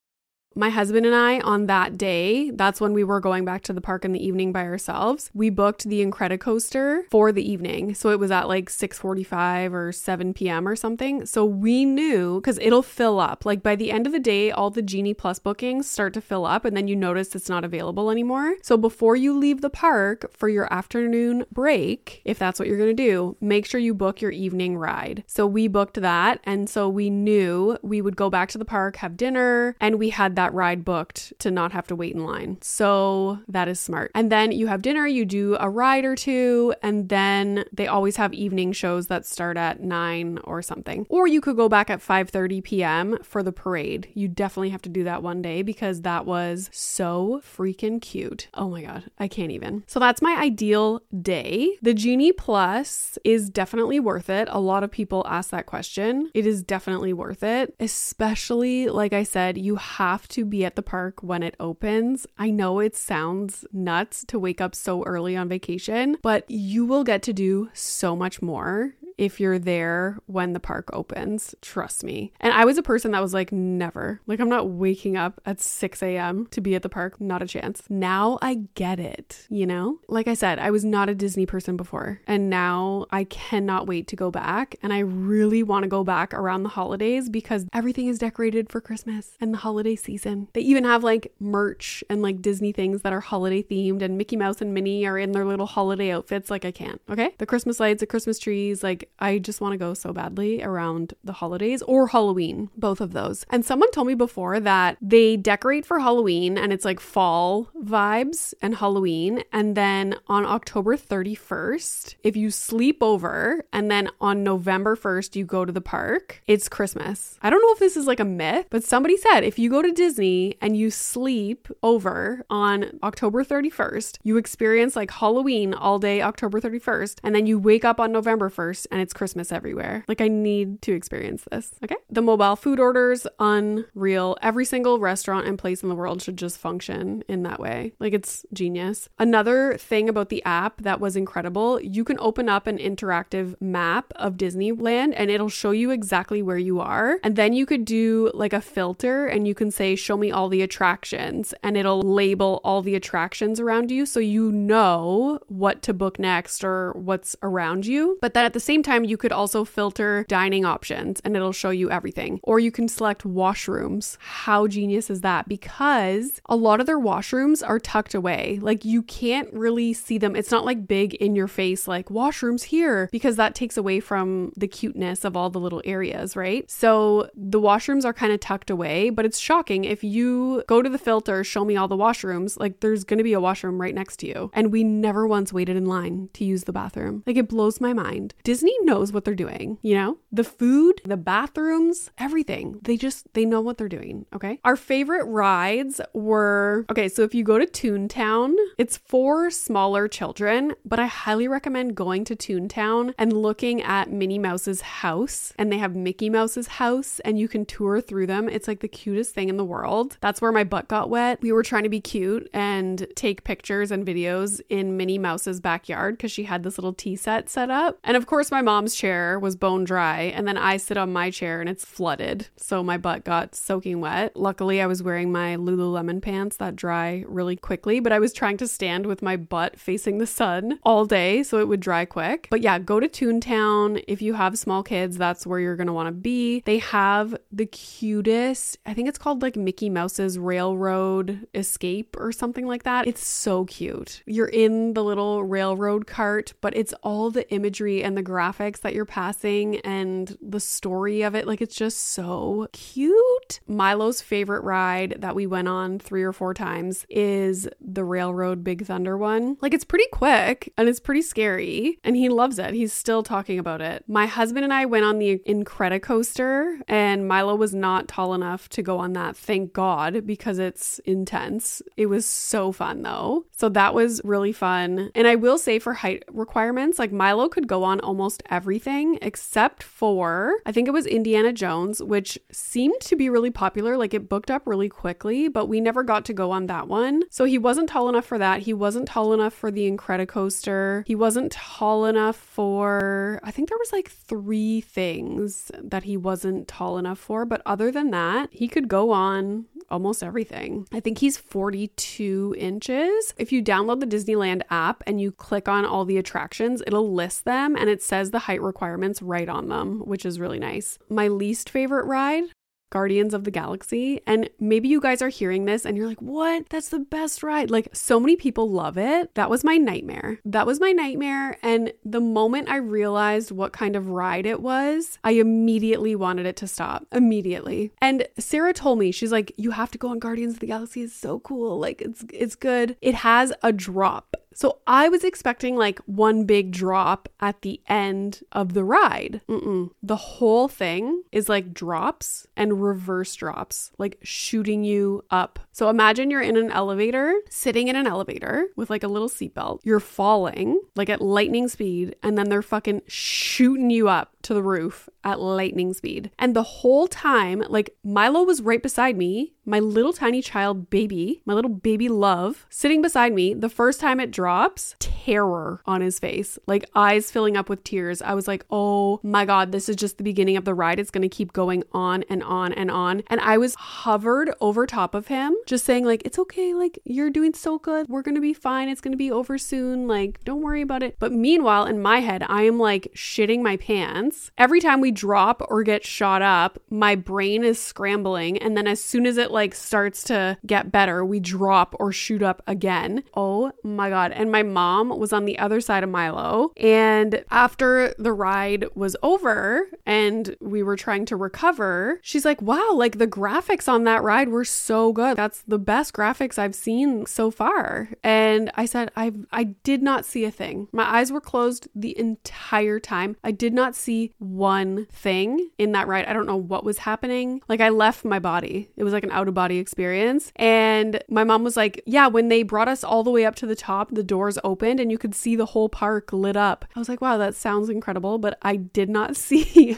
My 0.53 0.69
husband 0.69 1.05
and 1.05 1.15
I, 1.15 1.39
on 1.39 1.67
that 1.67 1.97
day, 1.97 2.51
that's 2.51 2.81
when 2.81 2.91
we 2.91 3.05
were 3.05 3.21
going 3.21 3.45
back 3.45 3.61
to 3.63 3.73
the 3.73 3.79
park 3.79 4.03
in 4.03 4.11
the 4.11 4.25
evening 4.25 4.51
by 4.51 4.65
ourselves. 4.65 5.31
We 5.33 5.49
booked 5.49 5.85
the 5.85 6.05
Incredicoaster 6.05 7.03
for 7.09 7.31
the 7.31 7.49
evening. 7.49 7.93
So 7.95 8.09
it 8.09 8.19
was 8.19 8.31
at 8.31 8.49
like 8.49 8.69
6:45 8.69 9.71
or 9.73 9.93
7 9.93 10.33
p.m. 10.33 10.67
or 10.67 10.75
something. 10.75 11.25
So 11.25 11.45
we 11.45 11.85
knew 11.85 12.41
because 12.41 12.59
it'll 12.59 12.81
fill 12.81 13.21
up. 13.21 13.45
Like 13.45 13.63
by 13.63 13.77
the 13.77 13.91
end 13.91 14.05
of 14.05 14.11
the 14.11 14.19
day, 14.19 14.51
all 14.51 14.69
the 14.69 14.81
Genie 14.81 15.13
Plus 15.13 15.39
bookings 15.39 15.89
start 15.89 16.13
to 16.15 16.21
fill 16.21 16.45
up 16.45 16.65
and 16.65 16.75
then 16.75 16.89
you 16.89 16.97
notice 16.97 17.33
it's 17.33 17.47
not 17.47 17.63
available 17.63 18.11
anymore. 18.11 18.57
So 18.61 18.75
before 18.75 19.15
you 19.15 19.37
leave 19.37 19.61
the 19.61 19.69
park 19.69 20.29
for 20.33 20.49
your 20.49 20.71
afternoon 20.73 21.45
break, 21.49 22.21
if 22.25 22.37
that's 22.37 22.59
what 22.59 22.67
you're 22.67 22.77
going 22.77 22.95
to 22.95 23.03
do, 23.09 23.37
make 23.39 23.65
sure 23.65 23.79
you 23.79 23.93
book 23.93 24.19
your 24.19 24.31
evening 24.31 24.75
ride. 24.75 25.23
So 25.27 25.47
we 25.47 25.69
booked 25.69 26.01
that 26.01 26.41
and 26.43 26.69
so 26.69 26.89
we 26.89 27.09
knew 27.09 27.77
we 27.81 28.01
would 28.01 28.17
go 28.17 28.29
back 28.29 28.49
to 28.49 28.57
the 28.57 28.65
park, 28.65 28.97
have 28.97 29.15
dinner, 29.15 29.77
and 29.79 29.95
we 29.95 30.09
had 30.09 30.35
that 30.35 30.40
ride 30.53 30.83
booked 30.83 31.33
to 31.39 31.51
not 31.51 31.71
have 31.71 31.87
to 31.87 31.95
wait 31.95 32.15
in 32.15 32.25
line. 32.25 32.57
So 32.61 33.39
that 33.47 33.67
is 33.67 33.79
smart. 33.79 34.11
And 34.15 34.31
then 34.31 34.51
you 34.51 34.67
have 34.67 34.81
dinner, 34.81 35.07
you 35.07 35.25
do 35.25 35.57
a 35.59 35.69
ride 35.69 36.05
or 36.05 36.15
two, 36.15 36.73
and 36.81 37.09
then 37.09 37.65
they 37.71 37.87
always 37.87 38.15
have 38.17 38.33
evening 38.33 38.71
shows 38.71 39.07
that 39.07 39.25
start 39.25 39.57
at 39.57 39.81
9 39.81 40.39
or 40.43 40.61
something. 40.61 41.05
Or 41.09 41.27
you 41.27 41.41
could 41.41 41.55
go 41.55 41.69
back 41.69 41.89
at 41.89 41.99
5:30 41.99 42.63
p.m. 42.63 43.17
for 43.23 43.43
the 43.43 43.51
parade. 43.51 44.09
You 44.13 44.27
definitely 44.27 44.69
have 44.69 44.81
to 44.83 44.89
do 44.89 45.03
that 45.03 45.23
one 45.23 45.41
day 45.41 45.61
because 45.61 46.01
that 46.01 46.25
was 46.25 46.69
so 46.71 47.41
freaking 47.45 48.01
cute. 48.01 48.47
Oh 48.53 48.69
my 48.69 48.81
god, 48.81 49.03
I 49.19 49.27
can't 49.27 49.51
even. 49.51 49.83
So 49.87 49.99
that's 49.99 50.21
my 50.21 50.35
ideal 50.39 51.01
day. 51.21 51.77
The 51.81 51.93
Genie 51.93 52.31
Plus 52.31 53.17
is 53.23 53.49
definitely 53.49 53.99
worth 53.99 54.29
it. 54.29 54.47
A 54.51 54.59
lot 54.59 54.83
of 54.83 54.91
people 54.91 55.25
ask 55.27 55.49
that 55.51 55.65
question. 55.65 56.31
It 56.33 56.45
is 56.45 56.63
definitely 56.63 57.13
worth 57.13 57.43
it, 57.43 57.75
especially 57.79 58.87
like 58.87 59.13
I 59.13 59.23
said, 59.23 59.57
you 59.57 59.75
have 59.75 60.27
to 60.31 60.45
be 60.45 60.65
at 60.65 60.75
the 60.75 60.81
park 60.81 61.21
when 61.21 61.43
it 61.43 61.55
opens. 61.59 62.25
I 62.37 62.49
know 62.49 62.79
it 62.79 62.95
sounds 62.95 63.65
nuts 63.71 64.23
to 64.27 64.39
wake 64.39 64.59
up 64.61 64.75
so 64.75 65.03
early 65.03 65.35
on 65.37 65.47
vacation, 65.47 66.17
but 66.21 66.49
you 66.49 66.85
will 66.85 67.03
get 67.03 67.21
to 67.23 67.33
do 67.33 67.69
so 67.73 68.15
much 68.15 68.41
more 68.41 68.95
if 69.21 69.39
you're 69.39 69.59
there 69.59 70.17
when 70.25 70.53
the 70.53 70.59
park 70.59 70.89
opens. 70.91 71.53
Trust 71.61 72.03
me. 72.03 72.33
And 72.39 72.53
I 72.53 72.65
was 72.65 72.79
a 72.79 72.83
person 72.83 73.11
that 73.11 73.21
was 73.21 73.33
like, 73.33 73.51
never. 73.51 74.19
Like, 74.25 74.39
I'm 74.39 74.49
not 74.49 74.69
waking 74.69 75.15
up 75.15 75.39
at 75.45 75.61
6 75.61 76.01
a.m. 76.01 76.47
to 76.51 76.59
be 76.59 76.73
at 76.73 76.81
the 76.81 76.89
park. 76.89 77.21
Not 77.21 77.43
a 77.43 77.47
chance. 77.47 77.83
Now 77.87 78.39
I 78.41 78.61
get 78.73 78.99
it, 78.99 79.45
you 79.49 79.67
know? 79.67 79.99
Like 80.07 80.27
I 80.27 80.33
said, 80.33 80.57
I 80.57 80.71
was 80.71 80.83
not 80.83 81.07
a 81.07 81.13
Disney 81.13 81.45
person 81.45 81.77
before. 81.77 82.19
And 82.25 82.49
now 82.49 83.05
I 83.11 83.25
cannot 83.25 83.85
wait 83.85 84.07
to 84.07 84.15
go 84.15 84.31
back. 84.31 84.75
And 84.81 84.91
I 84.91 84.99
really 84.99 85.61
want 85.61 85.83
to 85.83 85.89
go 85.89 86.03
back 86.03 86.33
around 86.33 86.63
the 86.63 86.69
holidays 86.69 87.29
because 87.29 87.67
everything 87.73 88.07
is 88.07 88.17
decorated 88.17 88.71
for 88.71 88.81
Christmas 88.81 89.37
and 89.39 89.53
the 89.53 89.59
holiday 89.59 89.95
season. 89.95 90.47
They 90.53 90.61
even 90.61 90.83
have 90.83 91.03
like 91.03 91.31
merch 91.39 92.03
and 92.09 92.23
like 92.23 92.41
Disney 92.41 92.71
things 92.71 93.03
that 93.03 93.13
are 93.13 93.19
holiday 93.19 93.61
themed, 93.61 94.01
and 94.01 94.17
Mickey 94.17 94.35
Mouse 94.35 94.61
and 94.61 94.73
Minnie 94.73 95.05
are 95.05 95.17
in 95.17 95.31
their 95.31 95.45
little 95.45 95.67
holiday 95.67 96.11
outfits. 96.11 96.49
Like, 96.49 96.65
I 96.65 96.71
can't. 96.71 96.99
Okay. 97.07 97.35
The 97.37 97.45
Christmas 97.45 97.79
lights, 97.79 97.99
the 97.99 98.07
Christmas 98.07 98.39
trees, 98.39 98.81
like, 98.81 99.10
I 99.19 99.37
just 99.37 99.61
want 99.61 99.73
to 99.73 99.77
go 99.77 99.93
so 99.93 100.11
badly 100.11 100.63
around 100.63 101.13
the 101.23 101.33
holidays 101.33 101.81
or 101.83 102.07
Halloween, 102.07 102.69
both 102.75 103.01
of 103.01 103.13
those. 103.13 103.45
And 103.49 103.63
someone 103.63 103.91
told 103.91 104.07
me 104.07 104.15
before 104.15 104.59
that 104.59 104.97
they 105.01 105.37
decorate 105.37 105.85
for 105.85 105.99
Halloween 105.99 106.57
and 106.57 106.73
it's 106.73 106.85
like 106.85 106.99
fall 106.99 107.69
vibes 107.79 108.53
and 108.61 108.75
Halloween. 108.75 109.43
And 109.53 109.75
then 109.75 110.15
on 110.27 110.45
October 110.45 110.97
31st, 110.97 112.15
if 112.23 112.35
you 112.35 112.49
sleep 112.49 113.01
over 113.01 113.63
and 113.71 113.91
then 113.91 114.09
on 114.19 114.43
November 114.43 114.95
1st, 114.95 115.35
you 115.35 115.45
go 115.45 115.65
to 115.65 115.71
the 115.71 115.81
park, 115.81 116.41
it's 116.47 116.67
Christmas. 116.67 117.37
I 117.41 117.49
don't 117.49 117.61
know 117.61 117.73
if 117.73 117.79
this 117.79 117.97
is 117.97 118.07
like 118.07 118.19
a 118.19 118.25
myth, 118.25 118.67
but 118.69 118.83
somebody 118.83 119.17
said 119.17 119.41
if 119.41 119.59
you 119.59 119.69
go 119.69 119.81
to 119.81 119.91
Disney 119.91 120.57
and 120.61 120.75
you 120.75 120.89
sleep 120.89 121.67
over 121.83 122.45
on 122.49 122.99
October 123.03 123.43
31st, 123.43 124.17
you 124.23 124.37
experience 124.37 124.95
like 124.95 125.11
Halloween 125.11 125.73
all 125.73 125.99
day 125.99 126.21
October 126.21 126.59
31st, 126.59 127.19
and 127.23 127.35
then 127.35 127.45
you 127.45 127.59
wake 127.59 127.85
up 127.85 127.99
on 127.99 128.11
November 128.11 128.49
1st 128.49 128.87
and 128.91 129.01
it's 129.01 129.13
Christmas 129.13 129.51
everywhere. 129.51 130.03
Like, 130.07 130.21
I 130.21 130.27
need 130.27 130.81
to 130.83 130.93
experience 130.93 131.45
this. 131.51 131.71
Okay. 131.83 131.95
The 132.09 132.21
mobile 132.21 132.55
food 132.55 132.79
orders, 132.79 133.25
unreal. 133.39 134.37
Every 134.41 134.65
single 134.65 134.99
restaurant 134.99 135.47
and 135.47 135.57
place 135.57 135.83
in 135.83 135.89
the 135.89 135.95
world 135.95 136.21
should 136.21 136.37
just 136.37 136.57
function 136.57 137.23
in 137.27 137.43
that 137.43 137.59
way. 137.59 137.93
Like, 137.99 138.13
it's 138.13 138.45
genius. 138.53 139.09
Another 139.17 139.77
thing 139.77 140.09
about 140.09 140.29
the 140.29 140.43
app 140.43 140.81
that 140.81 140.99
was 140.99 141.15
incredible 141.15 141.79
you 141.81 142.03
can 142.03 142.17
open 142.19 142.49
up 142.49 142.67
an 142.67 142.77
interactive 142.77 143.59
map 143.61 144.11
of 144.15 144.35
Disneyland 144.35 145.13
and 145.15 145.29
it'll 145.29 145.49
show 145.49 145.71
you 145.71 145.91
exactly 145.91 146.41
where 146.41 146.57
you 146.57 146.79
are. 146.79 147.19
And 147.23 147.35
then 147.35 147.53
you 147.53 147.65
could 147.65 147.85
do 147.85 148.31
like 148.33 148.53
a 148.53 148.61
filter 148.61 149.27
and 149.27 149.47
you 149.47 149.55
can 149.55 149.71
say, 149.71 149.95
Show 149.95 150.17
me 150.17 150.31
all 150.31 150.49
the 150.49 150.61
attractions, 150.61 151.53
and 151.63 151.77
it'll 151.77 152.01
label 152.01 152.61
all 152.63 152.81
the 152.81 152.95
attractions 152.95 153.59
around 153.59 153.91
you 153.91 154.05
so 154.05 154.19
you 154.19 154.51
know 154.51 155.39
what 155.47 155.81
to 155.83 155.93
book 155.93 156.19
next 156.19 156.63
or 156.63 156.93
what's 156.93 157.35
around 157.43 157.85
you. 157.85 158.17
But 158.21 158.33
then 158.33 158.45
at 158.45 158.53
the 158.53 158.59
same 158.59 158.80
time, 158.83 159.03
you 159.03 159.17
could 159.17 159.31
also 159.31 159.63
filter 159.63 160.25
dining 160.27 160.65
options 160.65 161.19
and 161.21 161.35
it'll 161.35 161.51
show 161.51 161.69
you 161.69 161.89
everything. 161.89 162.39
Or 162.43 162.59
you 162.59 162.71
can 162.71 162.87
select 162.87 163.23
washrooms. 163.23 164.17
How 164.19 164.67
genius 164.67 165.09
is 165.09 165.21
that? 165.21 165.47
Because 165.47 166.41
a 166.47 166.55
lot 166.55 166.79
of 166.79 166.85
their 166.85 166.99
washrooms 166.99 167.67
are 167.67 167.79
tucked 167.79 168.13
away. 168.13 168.59
Like 168.61 168.85
you 168.85 169.01
can't 169.03 169.51
really 169.53 169.93
see 169.93 170.17
them. 170.17 170.35
It's 170.35 170.51
not 170.51 170.65
like 170.65 170.87
big 170.87 171.15
in 171.15 171.35
your 171.35 171.47
face, 171.47 171.87
like 171.87 172.09
washrooms 172.09 172.63
here, 172.63 173.09
because 173.11 173.35
that 173.35 173.55
takes 173.55 173.77
away 173.77 173.99
from 173.99 174.53
the 174.55 174.67
cuteness 174.67 175.23
of 175.23 175.35
all 175.37 175.49
the 175.49 175.59
little 175.59 175.81
areas, 175.85 176.35
right? 176.35 176.69
So 176.69 177.29
the 177.35 177.61
washrooms 177.61 178.05
are 178.05 178.13
kind 178.13 178.31
of 178.33 178.39
tucked 178.39 178.69
away, 178.69 179.09
but 179.09 179.25
it's 179.25 179.39
shocking 179.39 179.85
if 179.85 180.03
you 180.03 180.63
go 180.67 180.81
to 180.81 180.89
the 180.89 180.97
filter, 180.97 181.43
show 181.43 181.65
me 181.65 181.75
all 181.75 181.87
the 181.87 181.97
washrooms, 181.97 182.59
like 182.59 182.79
there's 182.79 183.03
going 183.03 183.17
to 183.17 183.23
be 183.23 183.33
a 183.33 183.39
washroom 183.39 183.79
right 183.79 183.95
next 183.95 184.17
to 184.17 184.27
you. 184.27 184.51
And 184.53 184.71
we 184.71 184.83
never 184.83 185.27
once 185.27 185.53
waited 185.53 185.75
in 185.75 185.85
line 185.85 186.29
to 186.33 186.45
use 186.45 186.63
the 186.63 186.73
bathroom. 186.73 187.23
Like 187.25 187.37
it 187.37 187.49
blows 187.49 187.81
my 187.81 187.93
mind. 187.93 188.33
Disney 188.43 188.70
knows 188.81 189.11
what 189.11 189.25
they're 189.25 189.35
doing, 189.35 189.77
you 189.81 189.95
know? 189.95 190.17
The 190.31 190.43
food, 190.43 191.01
the 191.05 191.17
bathrooms, 191.17 192.09
everything. 192.17 192.79
They 192.83 192.97
just 192.97 193.33
they 193.33 193.45
know 193.45 193.61
what 193.61 193.77
they're 193.77 193.89
doing, 193.89 194.25
okay? 194.33 194.59
Our 194.63 194.75
favorite 194.75 195.25
rides 195.25 196.01
were 196.13 196.85
Okay, 196.89 197.09
so 197.09 197.23
if 197.23 197.33
you 197.33 197.43
go 197.43 197.57
to 197.59 197.65
Toontown, 197.65 198.55
it's 198.77 198.97
for 198.97 199.49
smaller 199.49 200.07
children, 200.07 200.73
but 200.85 200.99
I 200.99 201.05
highly 201.05 201.47
recommend 201.47 201.95
going 201.95 202.25
to 202.25 202.35
Toontown 202.35 203.13
and 203.17 203.33
looking 203.33 203.81
at 203.81 204.11
Minnie 204.11 204.39
Mouse's 204.39 204.81
house 204.81 205.53
and 205.57 205.71
they 205.71 205.77
have 205.77 205.95
Mickey 205.95 206.29
Mouse's 206.29 206.67
house 206.67 207.19
and 207.21 207.39
you 207.39 207.47
can 207.47 207.65
tour 207.65 208.01
through 208.01 208.27
them. 208.27 208.49
It's 208.49 208.67
like 208.67 208.79
the 208.79 208.87
cutest 208.87 209.33
thing 209.33 209.49
in 209.49 209.57
the 209.57 209.65
world. 209.65 210.17
That's 210.21 210.41
where 210.41 210.51
my 210.51 210.63
butt 210.63 210.87
got 210.87 211.09
wet. 211.09 211.41
We 211.41 211.51
were 211.51 211.63
trying 211.63 211.83
to 211.83 211.89
be 211.89 212.01
cute 212.01 212.49
and 212.53 213.07
take 213.15 213.43
pictures 213.43 213.91
and 213.91 214.05
videos 214.05 214.61
in 214.69 214.97
Minnie 214.97 215.17
Mouse's 215.17 215.59
backyard 215.59 216.17
because 216.17 216.31
she 216.31 216.43
had 216.43 216.63
this 216.63 216.77
little 216.77 216.93
tea 216.93 217.15
set 217.15 217.49
set 217.49 217.69
up. 217.69 217.99
And 218.03 218.17
of 218.17 218.25
course, 218.25 218.51
my 218.51 218.60
mom's 218.61 218.95
chair 218.95 219.39
was 219.39 219.55
bone 219.55 219.83
dry, 219.83 220.21
and 220.21 220.47
then 220.47 220.57
I 220.57 220.77
sit 220.77 220.97
on 220.97 221.13
my 221.13 221.29
chair 221.29 221.61
and 221.61 221.69
it's 221.69 221.85
flooded. 221.85 222.47
So 222.57 222.83
my 222.83 222.97
butt 222.97 223.23
got 223.25 223.55
soaking 223.55 224.01
wet. 224.01 224.35
Luckily, 224.35 224.81
I 224.81 224.87
was 224.87 225.03
wearing 225.03 225.31
my 225.31 225.55
Lululemon 225.55 226.21
pants 226.21 226.57
that 226.57 226.75
dry 226.75 227.23
really 227.27 227.55
quickly, 227.55 227.99
but 227.99 228.11
I 228.11 228.19
was 228.19 228.33
trying 228.33 228.57
to 228.57 228.67
stand 228.67 229.05
with 229.05 229.21
my 229.21 229.37
butt 229.37 229.79
facing 229.79 230.17
the 230.17 230.27
sun 230.27 230.79
all 230.83 231.05
day 231.05 231.43
so 231.43 231.59
it 231.59 231.67
would 231.67 231.79
dry 231.79 232.05
quick. 232.05 232.47
But 232.49 232.61
yeah, 232.61 232.79
go 232.79 232.99
to 232.99 233.07
Toontown. 233.07 234.03
If 234.07 234.21
you 234.21 234.33
have 234.33 234.57
small 234.57 234.83
kids, 234.83 235.17
that's 235.17 235.47
where 235.47 235.59
you're 235.59 235.75
going 235.75 235.87
to 235.87 235.93
want 235.93 236.07
to 236.07 236.11
be. 236.11 236.61
They 236.65 236.79
have 236.79 237.35
the 237.51 237.65
cutest, 237.65 238.77
I 238.85 238.93
think 238.93 239.07
it's 239.07 239.17
called 239.17 239.41
like 239.41 239.55
Mickey 239.55 239.89
Mouse's 239.89 240.37
Railroad 240.37 241.47
Escape 241.53 242.15
or 242.17 242.31
something 242.31 242.67
like 242.67 242.83
that. 242.83 243.07
It's 243.07 243.25
so 243.25 243.65
cute. 243.65 244.23
You're 244.25 244.47
in 244.47 244.93
the 244.93 245.03
little 245.03 245.43
railroad 245.43 246.07
cart, 246.07 246.53
but 246.61 246.75
it's 246.75 246.93
all 247.03 247.31
the 247.31 247.49
imagery 247.51 248.03
and 248.03 248.17
the 248.17 248.23
graphics 248.23 248.50
that 248.57 248.93
you're 248.93 249.05
passing 249.05 249.77
and 249.77 250.37
the 250.41 250.59
story 250.59 251.21
of 251.21 251.35
it. 251.35 251.47
Like 251.47 251.61
it's 251.61 251.75
just 251.75 251.97
so 252.11 252.67
cute. 252.73 253.59
Milo's 253.67 254.21
favorite 254.21 254.63
ride 254.63 255.15
that 255.19 255.35
we 255.35 255.47
went 255.47 255.67
on 255.67 255.99
three 255.99 256.23
or 256.23 256.33
four 256.33 256.53
times 256.53 257.05
is 257.09 257.67
the 257.79 258.03
Railroad 258.03 258.63
Big 258.63 258.85
Thunder 258.85 259.17
one. 259.17 259.57
Like 259.61 259.73
it's 259.73 259.83
pretty 259.83 260.07
quick 260.11 260.71
and 260.77 260.87
it's 260.87 260.99
pretty 260.99 261.21
scary 261.21 261.99
and 262.03 262.15
he 262.15 262.29
loves 262.29 262.59
it. 262.59 262.73
He's 262.73 262.93
still 262.93 263.23
talking 263.23 263.59
about 263.59 263.81
it. 263.81 264.03
My 264.07 264.25
husband 264.25 264.63
and 264.63 264.73
I 264.73 264.85
went 264.85 265.05
on 265.05 265.19
the 265.19 265.39
Incredicoaster 265.47 266.81
and 266.87 267.27
Milo 267.27 267.55
was 267.55 267.73
not 267.73 268.07
tall 268.07 268.33
enough 268.33 268.69
to 268.69 268.81
go 268.81 268.97
on 268.97 269.13
that. 269.13 269.35
Thank 269.35 269.73
God 269.73 270.25
because 270.25 270.59
it's 270.59 270.99
intense. 270.99 271.81
It 271.97 272.07
was 272.07 272.25
so 272.25 272.71
fun 272.71 273.01
though. 273.01 273.45
So 273.51 273.69
that 273.69 273.93
was 273.93 274.21
really 274.23 274.51
fun. 274.51 275.11
And 275.15 275.27
I 275.27 275.35
will 275.35 275.57
say 275.57 275.79
for 275.79 275.93
height 275.93 276.23
requirements, 276.31 276.99
like 276.99 277.11
Milo 277.11 277.49
could 277.49 277.67
go 277.67 277.83
on 277.83 277.99
almost 277.99 278.40
everything 278.49 279.17
except 279.21 279.83
for, 279.83 280.55
I 280.65 280.71
think 280.71 280.87
it 280.87 280.91
was 280.91 281.05
Indiana 281.05 281.53
Jones, 281.53 282.01
which 282.01 282.39
seemed 282.51 283.01
to 283.01 283.15
be 283.15 283.29
really 283.29 283.51
popular. 283.51 283.97
Like 283.97 284.13
it 284.13 284.29
booked 284.29 284.51
up 284.51 284.65
really 284.65 284.89
quickly, 284.89 285.47
but 285.47 285.67
we 285.67 285.81
never 285.81 286.03
got 286.03 286.25
to 286.25 286.33
go 286.33 286.51
on 286.51 286.67
that 286.67 286.87
one. 286.87 287.23
So 287.29 287.45
he 287.45 287.57
wasn't 287.57 287.89
tall 287.89 288.09
enough 288.09 288.25
for 288.25 288.37
that. 288.37 288.61
He 288.61 288.73
wasn't 288.73 289.07
tall 289.07 289.33
enough 289.33 289.53
for 289.53 289.71
the 289.71 289.89
Incredicoaster. 289.89 291.05
He 291.07 291.15
wasn't 291.15 291.51
tall 291.51 292.05
enough 292.05 292.35
for, 292.35 293.39
I 293.43 293.51
think 293.51 293.69
there 293.69 293.77
was 293.77 293.91
like 293.91 294.09
three 294.09 294.81
things 294.81 295.71
that 295.81 296.03
he 296.03 296.17
wasn't 296.17 296.67
tall 296.67 296.97
enough 296.97 297.19
for. 297.19 297.45
But 297.45 297.61
other 297.65 297.91
than 297.91 298.11
that, 298.11 298.49
he 298.51 298.67
could 298.67 298.87
go 298.87 299.11
on 299.11 299.65
almost 299.91 300.23
everything. 300.23 300.87
I 300.91 300.99
think 300.99 301.19
he's 301.19 301.37
42 301.37 302.55
inches. 302.57 303.33
If 303.37 303.51
you 303.51 303.61
download 303.61 303.99
the 303.99 304.07
Disneyland 304.07 304.61
app 304.69 305.03
and 305.05 305.19
you 305.19 305.31
click 305.31 305.67
on 305.67 305.85
all 305.85 306.05
the 306.05 306.17
attractions, 306.17 306.81
it'll 306.87 307.13
list 307.13 307.45
them 307.45 307.75
and 307.75 307.89
it 307.89 308.01
says 308.01 308.30
the 308.31 308.39
height 308.39 308.61
requirements 308.61 309.21
right 309.21 309.49
on 309.49 309.69
them, 309.69 309.99
which 310.01 310.25
is 310.25 310.39
really 310.39 310.59
nice. 310.59 310.97
My 311.09 311.27
least 311.27 311.69
favorite 311.69 312.05
ride 312.05 312.45
Guardians 312.91 313.33
of 313.33 313.45
the 313.45 313.51
Galaxy. 313.51 314.21
And 314.27 314.49
maybe 314.59 314.87
you 314.87 315.01
guys 315.01 315.21
are 315.21 315.29
hearing 315.29 315.65
this 315.65 315.85
and 315.85 315.97
you're 315.97 316.07
like, 316.07 316.21
what? 316.21 316.69
That's 316.69 316.89
the 316.89 316.99
best 316.99 317.41
ride. 317.41 317.71
Like, 317.71 317.87
so 317.93 318.19
many 318.19 318.35
people 318.35 318.69
love 318.69 318.97
it. 318.97 319.33
That 319.33 319.49
was 319.49 319.63
my 319.63 319.77
nightmare. 319.77 320.39
That 320.45 320.67
was 320.67 320.79
my 320.79 320.91
nightmare. 320.91 321.57
And 321.63 321.93
the 322.05 322.19
moment 322.19 322.69
I 322.69 322.75
realized 322.75 323.51
what 323.51 323.73
kind 323.73 323.95
of 323.95 324.09
ride 324.09 324.45
it 324.45 324.61
was, 324.61 325.17
I 325.23 325.31
immediately 325.31 326.15
wanted 326.15 326.45
it 326.45 326.57
to 326.57 326.67
stop. 326.67 327.07
Immediately. 327.11 327.91
And 328.01 328.27
Sarah 328.37 328.73
told 328.73 328.99
me, 328.99 329.11
she's 329.11 329.31
like, 329.31 329.53
you 329.57 329.71
have 329.71 329.91
to 329.91 329.97
go 329.97 330.09
on 330.09 330.19
Guardians 330.19 330.55
of 330.55 330.59
the 330.59 330.67
Galaxy. 330.67 331.03
It's 331.03 331.15
so 331.15 331.39
cool. 331.39 331.79
Like, 331.79 332.01
it's 332.01 332.25
it's 332.33 332.55
good. 332.55 332.97
It 333.01 333.15
has 333.15 333.53
a 333.63 333.71
drop. 333.71 334.35
So 334.53 334.79
I 334.85 335.09
was 335.09 335.23
expecting 335.23 335.75
like 335.75 335.99
one 335.99 336.45
big 336.45 336.71
drop 336.71 337.29
at 337.39 337.61
the 337.61 337.81
end 337.87 338.41
of 338.51 338.73
the 338.73 338.83
ride. 338.83 339.41
Mm-mm. 339.49 339.91
The 340.03 340.15
whole 340.15 340.67
thing 340.67 341.23
is 341.31 341.49
like 341.49 341.73
drops 341.73 342.47
and 342.55 342.81
reverse 342.81 343.33
drops, 343.35 343.91
like 343.97 344.17
shooting 344.23 344.83
you 344.83 345.23
up. 345.31 345.59
So 345.71 345.89
imagine 345.89 346.29
you're 346.29 346.41
in 346.41 346.57
an 346.57 346.71
elevator, 346.71 347.33
sitting 347.49 347.87
in 347.87 347.95
an 347.95 348.07
elevator 348.07 348.67
with 348.75 348.89
like 348.89 349.03
a 349.03 349.07
little 349.07 349.29
seatbelt. 349.29 349.79
You're 349.83 349.99
falling 349.99 350.81
like 350.95 351.09
at 351.09 351.21
lightning 351.21 351.67
speed, 351.67 352.15
and 352.21 352.37
then 352.37 352.49
they're 352.49 352.61
fucking 352.61 353.03
shooting 353.07 353.89
you 353.89 354.09
up 354.09 354.33
to 354.43 354.53
the 354.53 354.63
roof 354.63 355.07
at 355.23 355.39
lightning 355.39 355.93
speed. 355.93 356.31
And 356.37 356.55
the 356.55 356.63
whole 356.63 357.07
time, 357.07 357.63
like 357.69 357.95
Milo 358.03 358.43
was 358.43 358.61
right 358.61 358.81
beside 358.81 359.17
me, 359.17 359.53
my 359.65 359.79
little 359.79 360.13
tiny 360.13 360.41
child 360.41 360.89
baby, 360.89 361.41
my 361.45 361.53
little 361.53 361.69
baby 361.69 362.09
love, 362.09 362.65
sitting 362.69 363.01
beside 363.01 363.33
me. 363.33 363.53
The 363.53 363.69
first 363.69 363.99
time 363.99 364.19
it 364.19 364.31
drops, 364.31 364.95
terror 364.99 365.81
on 365.85 366.01
his 366.01 366.19
face, 366.19 366.57
like 366.65 366.89
eyes 366.95 367.29
filling 367.29 367.55
up 367.55 367.69
with 367.69 367.83
tears. 367.83 368.21
I 368.21 368.33
was 368.33 368.47
like, 368.47 368.65
oh 368.71 369.19
my 369.23 369.45
God, 369.45 369.71
this 369.71 369.87
is 369.87 369.95
just 369.95 370.17
the 370.17 370.23
beginning 370.23 370.57
of 370.57 370.65
the 370.65 370.73
ride. 370.73 370.99
It's 370.99 371.11
going 371.11 371.21
to 371.21 371.29
keep 371.29 371.53
going 371.53 371.83
on 371.91 372.23
and 372.29 372.41
on 372.43 372.73
and 372.73 372.89
on. 372.89 373.23
And 373.27 373.39
I 373.41 373.57
was 373.57 373.75
hovered 373.75 374.51
over 374.59 374.87
top 374.87 375.13
of 375.13 375.27
him, 375.27 375.55
just 375.67 375.85
saying, 375.85 376.05
like, 376.05 376.23
it's 376.25 376.39
okay. 376.39 376.73
Like, 376.73 376.99
you're 377.05 377.29
doing 377.29 377.53
so 377.53 377.77
good. 377.77 378.07
We're 378.09 378.23
going 378.23 378.35
to 378.35 378.41
be 378.41 378.53
fine. 378.53 378.89
It's 378.89 379.01
going 379.01 379.13
to 379.13 379.17
be 379.17 379.31
over 379.31 379.57
soon. 379.57 380.07
Like, 380.07 380.43
don't 380.43 380.61
worry 380.61 380.81
about 380.81 381.03
it. 381.03 381.17
But 381.19 381.31
meanwhile, 381.31 381.85
in 381.85 382.01
my 382.01 382.19
head, 382.19 382.43
I 382.47 382.63
am 382.63 382.79
like 382.79 383.11
shitting 383.15 383.61
my 383.61 383.77
pants. 383.77 384.51
Every 384.57 384.79
time 384.79 385.01
we 385.01 385.11
drop 385.11 385.61
or 385.69 385.83
get 385.83 386.05
shot 386.05 386.41
up, 386.41 386.81
my 386.89 387.15
brain 387.15 387.63
is 387.63 387.79
scrambling. 387.79 388.57
And 388.57 388.75
then 388.75 388.87
as 388.87 389.01
soon 389.01 389.27
as 389.27 389.37
it 389.37 389.51
like 389.51 389.60
starts 389.69 390.23
to 390.25 390.57
get 390.65 390.91
better, 390.91 391.23
we 391.23 391.39
drop 391.39 391.95
or 391.99 392.11
shoot 392.11 392.41
up 392.41 392.61
again. 392.67 393.23
Oh 393.35 393.71
my 393.83 394.09
God. 394.09 394.31
And 394.31 394.51
my 394.51 394.63
mom 394.63 395.09
was 395.09 395.33
on 395.33 395.45
the 395.45 395.59
other 395.59 395.81
side 395.81 396.03
of 396.03 396.09
Milo. 396.09 396.71
And 396.77 397.43
after 397.51 398.13
the 398.17 398.33
ride 398.33 398.85
was 398.95 399.15
over 399.23 399.87
and 400.05 400.55
we 400.59 400.83
were 400.83 400.97
trying 400.97 401.25
to 401.25 401.35
recover, 401.35 402.19
she's 402.21 402.45
like, 402.45 402.61
wow, 402.61 402.91
like 402.93 403.17
the 403.17 403.27
graphics 403.27 403.87
on 403.87 404.03
that 404.05 404.23
ride 404.23 404.49
were 404.49 404.65
so 404.65 405.13
good. 405.13 405.37
That's 405.37 405.63
the 405.63 405.79
best 405.79 406.13
graphics 406.13 406.57
I've 406.57 406.75
seen 406.75 407.25
so 407.25 407.51
far. 407.51 408.09
And 408.23 408.71
I 408.75 408.85
said, 408.85 409.11
I 409.15 409.31
I 409.51 409.63
did 409.63 410.01
not 410.01 410.25
see 410.25 410.45
a 410.45 410.51
thing. 410.51 410.87
My 410.91 411.03
eyes 411.03 411.31
were 411.31 411.41
closed 411.41 411.87
the 411.95 412.17
entire 412.17 412.99
time. 412.99 413.35
I 413.43 413.51
did 413.51 413.73
not 413.73 413.95
see 413.95 414.33
one 414.39 415.05
thing 415.11 415.69
in 415.77 415.91
that 415.93 416.07
ride. 416.07 416.25
I 416.25 416.33
don't 416.33 416.45
know 416.45 416.57
what 416.57 416.83
was 416.83 416.99
happening. 416.99 417.61
Like 417.67 417.81
I 417.81 417.89
left 417.89 418.25
my 418.25 418.39
body. 418.39 418.89
It 418.95 419.03
was 419.03 419.13
like 419.13 419.23
an 419.23 419.31
out 419.41 419.47
of 419.47 419.53
body 419.53 419.77
experience. 419.77 420.51
And 420.55 421.23
my 421.27 421.43
mom 421.43 421.63
was 421.63 421.75
like, 421.75 422.01
Yeah, 422.05 422.27
when 422.27 422.47
they 422.47 422.63
brought 422.63 422.87
us 422.87 423.03
all 423.03 423.23
the 423.23 423.31
way 423.31 423.43
up 423.45 423.55
to 423.55 423.65
the 423.65 423.75
top, 423.75 424.11
the 424.11 424.23
doors 424.23 424.57
opened 424.63 424.99
and 424.99 425.11
you 425.11 425.17
could 425.17 425.35
see 425.35 425.55
the 425.55 425.65
whole 425.65 425.89
park 425.89 426.31
lit 426.31 426.55
up. 426.55 426.85
I 426.95 426.99
was 426.99 427.09
like, 427.09 427.21
Wow, 427.21 427.37
that 427.37 427.55
sounds 427.55 427.89
incredible. 427.89 428.37
But 428.37 428.57
I 428.61 428.75
did 428.75 429.09
not 429.09 429.35
see 429.47 429.97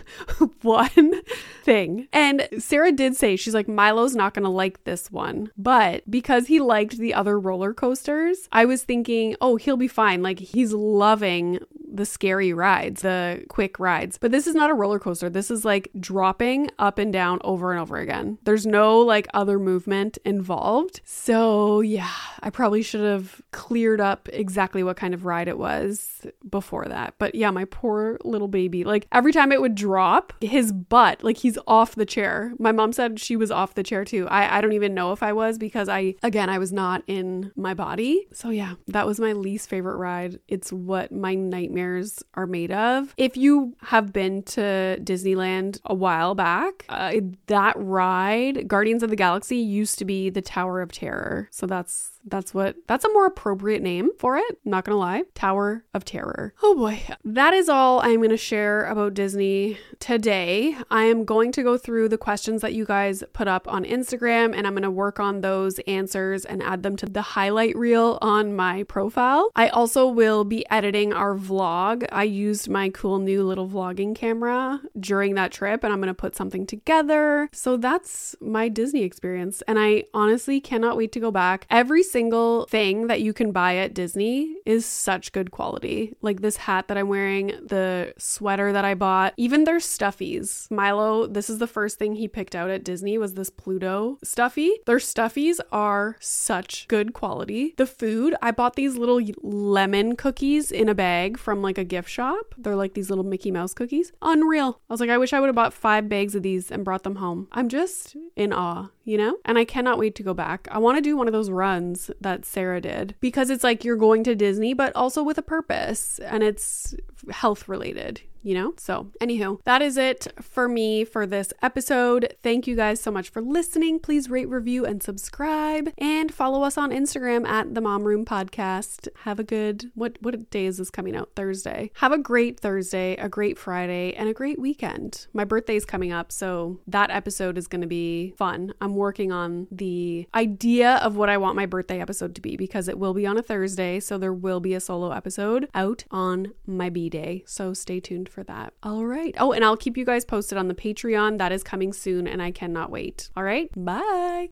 one 0.62 1.22
thing. 1.64 2.08
And 2.14 2.48
Sarah 2.58 2.92
did 2.92 3.16
say, 3.16 3.36
She's 3.36 3.54
like, 3.54 3.68
Milo's 3.68 4.16
not 4.16 4.34
going 4.34 4.44
to 4.44 4.50
like 4.50 4.84
this 4.86 5.12
one. 5.12 5.52
But 5.58 6.10
because 6.10 6.48
he 6.48 6.60
liked 6.60 6.98
the 6.98 7.14
other 7.14 7.40
roller 7.40 7.74
coasters, 7.74 8.48
I 8.52 8.66
was 8.66 8.84
thinking, 8.84 9.36
Oh, 9.42 9.58
he'll 9.58 9.78
be 9.78 9.88
fine. 9.88 10.24
Like 10.24 10.40
he's 10.40 10.74
loving 10.74 11.60
the 11.94 12.06
scary 12.06 12.52
rides, 12.54 13.04
the 13.04 13.46
quick 13.48 13.80
rides. 13.80 14.18
But 14.18 14.32
this 14.32 14.48
is 14.48 14.56
not 14.56 14.72
a 14.72 14.74
roller 14.74 15.00
coaster. 15.00 15.30
This 15.30 15.52
is 15.52 15.64
like 15.64 15.90
dropping 16.00 16.70
up 16.80 16.98
and 16.98 17.14
down 17.14 17.40
over 17.44 17.72
and 17.72 17.80
over 17.80 17.98
again. 17.98 18.40
There's 18.44 18.66
no 18.66 19.00
like 19.00 19.28
other 19.34 19.60
movement 19.60 20.18
involved. 20.26 21.02
So, 21.06 21.82
yeah, 21.82 22.10
I 22.42 22.50
probably 22.50 22.82
should 22.82 23.02
have 23.02 23.42
cleared 23.52 24.02
up 24.02 24.28
exactly 24.34 24.84
what 24.84 24.98
kind 24.98 25.14
of 25.14 25.26
ride 25.26 25.48
it 25.48 25.58
was 25.58 26.26
before 26.50 26.86
that. 26.86 27.16
But 27.20 27.36
yeah, 27.36 27.52
my 27.52 27.66
poor 27.66 28.18
little 28.24 28.48
baby, 28.48 28.84
like 28.84 29.08
every 29.12 29.32
time 29.32 29.52
it 29.52 29.62
would 29.62 29.76
drop, 29.76 30.34
his 30.42 30.72
butt, 30.72 31.24
like 31.24 31.38
he's 31.38 31.60
off 31.68 31.96
the 31.96 32.06
chair. 32.06 32.54
My 32.58 32.72
mom 32.72 32.92
said 32.92 33.20
she 33.20 33.36
was 33.36 33.52
off 33.52 33.76
the 33.76 33.84
chair 33.84 34.04
too. 34.04 34.28
I, 34.30 34.58
I 34.58 34.62
don't 34.62 34.74
even 34.74 34.96
know 34.96 35.12
if 35.12 35.22
I 35.22 35.34
was 35.34 35.58
because 35.60 35.88
I, 35.88 36.16
again, 36.24 36.50
I 36.50 36.58
was 36.58 36.74
not 36.74 37.04
in 37.06 37.52
my 37.56 37.76
body. 37.76 38.28
So, 38.34 38.50
yeah, 38.50 38.74
that 38.88 39.06
was 39.06 39.20
my 39.20 39.34
least 39.34 39.70
favorite 39.70 39.98
ride. 39.98 40.40
It's 40.48 40.74
what 40.74 41.12
my 41.12 41.36
nightmare 41.36 41.83
nightmares 41.84 42.24
are 42.36 42.48
made 42.48 42.72
of. 42.72 43.14
If 43.18 43.38
you 43.38 43.76
have 43.82 44.14
been 44.14 44.44
to 44.44 44.98
Disneyland 45.02 45.80
a 45.86 45.94
while 45.94 46.36
back, 46.36 46.86
uh, 46.90 47.14
that 47.48 47.76
ride, 47.78 48.68
Guardians 48.68 49.04
of 49.04 49.10
the 49.10 49.16
Galaxy, 49.16 49.58
used 49.58 50.00
to 50.00 50.06
be 50.06 50.30
the 50.30 50.42
Tower 50.42 50.82
of 50.82 50.92
Terror. 50.92 51.48
So 51.52 51.66
that's 51.66 52.14
that's 52.26 52.54
what 52.54 52.76
that's 52.88 53.04
a 53.04 53.12
more 53.12 53.26
appropriate 53.26 53.82
name 53.82 54.12
for 54.18 54.38
it. 54.38 54.58
Not 54.64 54.86
gonna 54.86 54.98
lie. 54.98 55.24
Tower 55.36 55.84
of 55.94 56.06
Terror. 56.06 56.54
Oh 56.64 56.76
boy. 56.76 57.02
That 57.26 57.54
is 57.54 57.70
all 57.70 58.00
I'm 58.00 58.22
gonna 58.22 58.38
share 58.38 58.86
about 58.86 59.14
Disney 59.14 59.78
today. 60.00 60.78
I 60.90 61.04
am 61.04 61.26
going 61.26 61.52
to 61.54 61.64
go 61.64 61.78
through 61.78 62.10
the 62.10 62.18
questions 62.18 62.62
that 62.62 62.74
you 62.74 62.86
guys 62.86 63.24
put 63.34 63.48
up 63.48 63.68
on 63.68 63.84
Instagram 63.84 64.56
and 64.56 64.66
I'm 64.66 64.74
gonna 64.74 64.92
work 64.92 65.20
on 65.20 65.42
those 65.42 65.80
answers 65.80 66.46
and 66.46 66.64
add 66.64 66.84
them 66.84 66.96
to 66.98 67.06
the 67.06 67.22
highlight 67.22 67.76
reel 67.76 68.18
on 68.22 68.56
my 68.56 68.84
profile. 68.84 69.52
I 69.56 69.68
also 69.70 70.08
will 70.08 70.46
be 70.46 70.66
editing 70.70 71.14
our 71.14 71.36
vlog. 71.36 71.73
I 72.12 72.24
used 72.24 72.70
my 72.70 72.90
cool 72.90 73.20
new 73.20 73.44
little 73.44 73.68
vlogging 73.68 74.16
camera 74.16 74.82
during 75.00 75.36
that 75.36 75.52
trip 75.52 75.84
and 75.84 75.92
I'm 75.92 76.00
gonna 76.00 76.14
put 76.14 76.36
something 76.36 76.66
together. 76.66 77.50
So 77.52 77.78
that's 77.78 78.36
my 78.40 78.70
Disney 78.70 79.04
experience. 79.04 79.62
And 79.68 79.80
I 79.80 80.06
honestly 80.14 80.60
cannot 80.62 80.98
wait 80.98 81.12
to 81.14 81.20
go 81.20 81.32
back. 81.32 81.66
Every 81.70 82.04
single 82.04 82.66
thing 82.68 83.08
that 83.08 83.22
you 83.22 83.34
can 83.34 83.52
buy 83.52 83.78
at 83.78 83.94
Disney 83.94 84.58
is 84.66 84.86
such 84.86 85.32
good 85.32 85.52
quality. 85.52 86.16
Like 86.22 86.42
this 86.42 86.58
hat 86.58 86.88
that 86.88 86.98
I'm 86.98 87.08
wearing, 87.08 87.48
the 87.48 88.14
sweater 88.18 88.72
that 88.72 88.86
I 88.86 88.94
bought, 88.94 89.34
even 89.38 89.64
their 89.64 89.80
stuffies. 89.80 90.70
Milo, 90.70 91.28
this 91.28 91.50
is 91.50 91.58
the 91.58 91.68
first 91.68 91.98
thing 91.98 92.16
he 92.16 92.28
picked 92.28 92.56
out 92.56 92.70
at 92.70 92.84
Disney 92.84 93.18
was 93.18 93.34
this 93.34 93.50
Pluto 93.50 94.20
stuffy. 94.24 94.72
Their 94.86 94.98
stuffies 94.98 95.60
are 95.72 96.18
such 96.20 96.88
good 96.88 97.14
quality. 97.14 97.74
The 97.78 97.88
food, 97.88 98.36
I 98.42 98.52
bought 98.52 98.76
these 98.76 98.96
little 98.96 99.22
lemon 99.42 100.16
cookies 100.16 100.72
in 100.72 100.90
a 100.90 100.96
bag 100.96 101.38
from 101.38 101.63
like 101.64 101.80
a 101.80 101.84
gift 101.84 102.10
shop. 102.10 102.54
They're 102.58 102.76
like 102.76 102.94
these 102.94 103.10
little 103.10 103.24
Mickey 103.24 103.50
Mouse 103.50 103.74
cookies. 103.74 104.12
Unreal. 104.22 104.80
I 104.90 104.94
was 104.94 105.00
like, 105.00 105.10
I 105.10 105.18
wish 105.18 105.34
I 105.34 105.40
would 105.40 105.48
have 105.48 105.56
bought 105.56 105.74
five 105.74 106.08
bags 106.08 106.36
of 106.36 106.44
these 106.44 106.72
and 106.72 106.86
brought 106.86 107.04
them 107.04 107.16
home. 107.16 107.48
I'm 107.52 107.70
just 107.70 108.16
in 108.36 108.54
awe, 108.54 108.90
you 109.04 109.18
know? 109.18 109.38
And 109.46 109.58
I 109.58 109.66
cannot 109.66 109.98
wait 109.98 110.16
to 110.16 110.24
go 110.24 110.34
back. 110.34 110.68
I 110.70 110.78
want 110.78 110.98
to 110.98 111.02
do 111.02 111.18
one 111.18 111.28
of 111.28 111.34
those 111.34 111.50
runs 111.50 112.12
that 112.22 112.46
Sarah 112.46 112.82
did 112.82 113.16
because 113.20 113.50
it's 113.50 113.64
like 113.64 113.84
you're 113.84 113.96
going 113.96 114.24
to 114.26 114.36
Disney, 114.36 114.74
but 114.74 114.96
also 114.96 115.24
with 115.24 115.38
a 115.38 115.44
purpose 115.44 116.20
and 116.20 116.44
it's 116.44 116.94
health 117.32 117.68
related 117.68 118.22
you 118.44 118.54
know? 118.54 118.74
So, 118.78 119.08
anywho, 119.20 119.60
that 119.64 119.82
is 119.82 119.98
it 119.98 120.28
for 120.42 120.68
me 120.68 121.06
for 121.06 121.26
this 121.26 121.54
episode. 121.62 122.36
Thank 122.44 122.68
you 122.68 122.76
guys 122.76 123.02
so 123.02 123.12
much 123.12 123.30
for 123.30 123.42
listening. 123.42 124.00
Please 124.00 124.30
rate, 124.30 124.50
review, 124.50 124.86
and 124.86 125.02
subscribe, 125.02 125.92
and 125.98 126.34
follow 126.34 126.64
us 126.64 126.78
on 126.78 126.92
Instagram 126.92 127.48
at 127.48 127.74
the 127.74 127.82
Mom 127.82 128.04
Room 128.04 128.26
Podcast. 128.26 129.08
Have 129.24 129.40
a 129.40 129.44
good 129.44 129.92
what 129.96 130.18
what 130.22 130.50
day 130.50 130.66
is 130.66 130.78
this 130.78 130.90
coming 130.90 131.16
out? 131.16 131.32
Thursday. 131.36 131.92
Have 131.96 132.12
a 132.12 132.18
great 132.18 132.60
Thursday, 132.60 133.16
a 133.16 133.30
great 133.30 133.58
Friday, 133.58 134.14
and 134.14 134.30
a 134.30 134.34
great 134.34 134.60
weekend. 134.60 135.28
My 135.34 135.44
birthday 135.44 135.76
is 135.76 135.86
coming 135.86 136.12
up, 136.12 136.32
so 136.32 136.80
that 136.88 137.10
episode 137.10 137.58
is 137.58 137.68
going 137.68 137.82
to 137.82 137.88
be 137.88 138.34
fun. 138.38 138.74
I'm 138.82 138.96
working 138.96 139.32
on 139.32 139.68
the 139.72 140.28
idea 140.36 140.96
of 140.98 141.16
what 141.16 141.30
I 141.30 141.38
want 141.38 141.56
my 141.56 141.66
birthday 141.66 142.00
episode 142.00 142.36
to 142.36 142.42
be 142.42 142.58
because 142.58 142.88
it 142.88 143.00
will 143.00 143.14
be 143.14 143.26
on 143.26 143.38
a 143.38 143.44
Thursday, 143.44 144.00
so 144.00 144.18
there 144.18 144.34
will 144.34 144.60
be 144.60 144.74
a 144.74 144.80
solo 144.80 145.12
episode 145.12 145.70
out 145.74 146.04
on 146.12 146.54
my 146.66 146.90
B 146.90 147.10
day. 147.10 147.44
So 147.46 147.74
stay 147.74 148.00
tuned 148.00 148.30
for 148.34 148.44
that. 148.44 148.74
All 148.84 149.06
right. 149.06 149.36
Oh, 149.40 149.54
and 149.54 149.64
I'll 149.64 149.78
keep 149.78 149.96
you 149.96 150.06
guys 150.06 150.26
posted 150.26 150.58
on 150.58 150.68
the 150.68 150.76
Patreon. 150.76 151.38
That 151.38 151.52
is 151.52 151.64
coming 151.64 151.94
soon, 151.94 152.28
and 152.28 152.42
I 152.42 152.52
cannot 152.52 152.90
wait. 152.90 153.30
All 153.38 153.44
right. 153.44 153.70
Bye. 153.76 154.42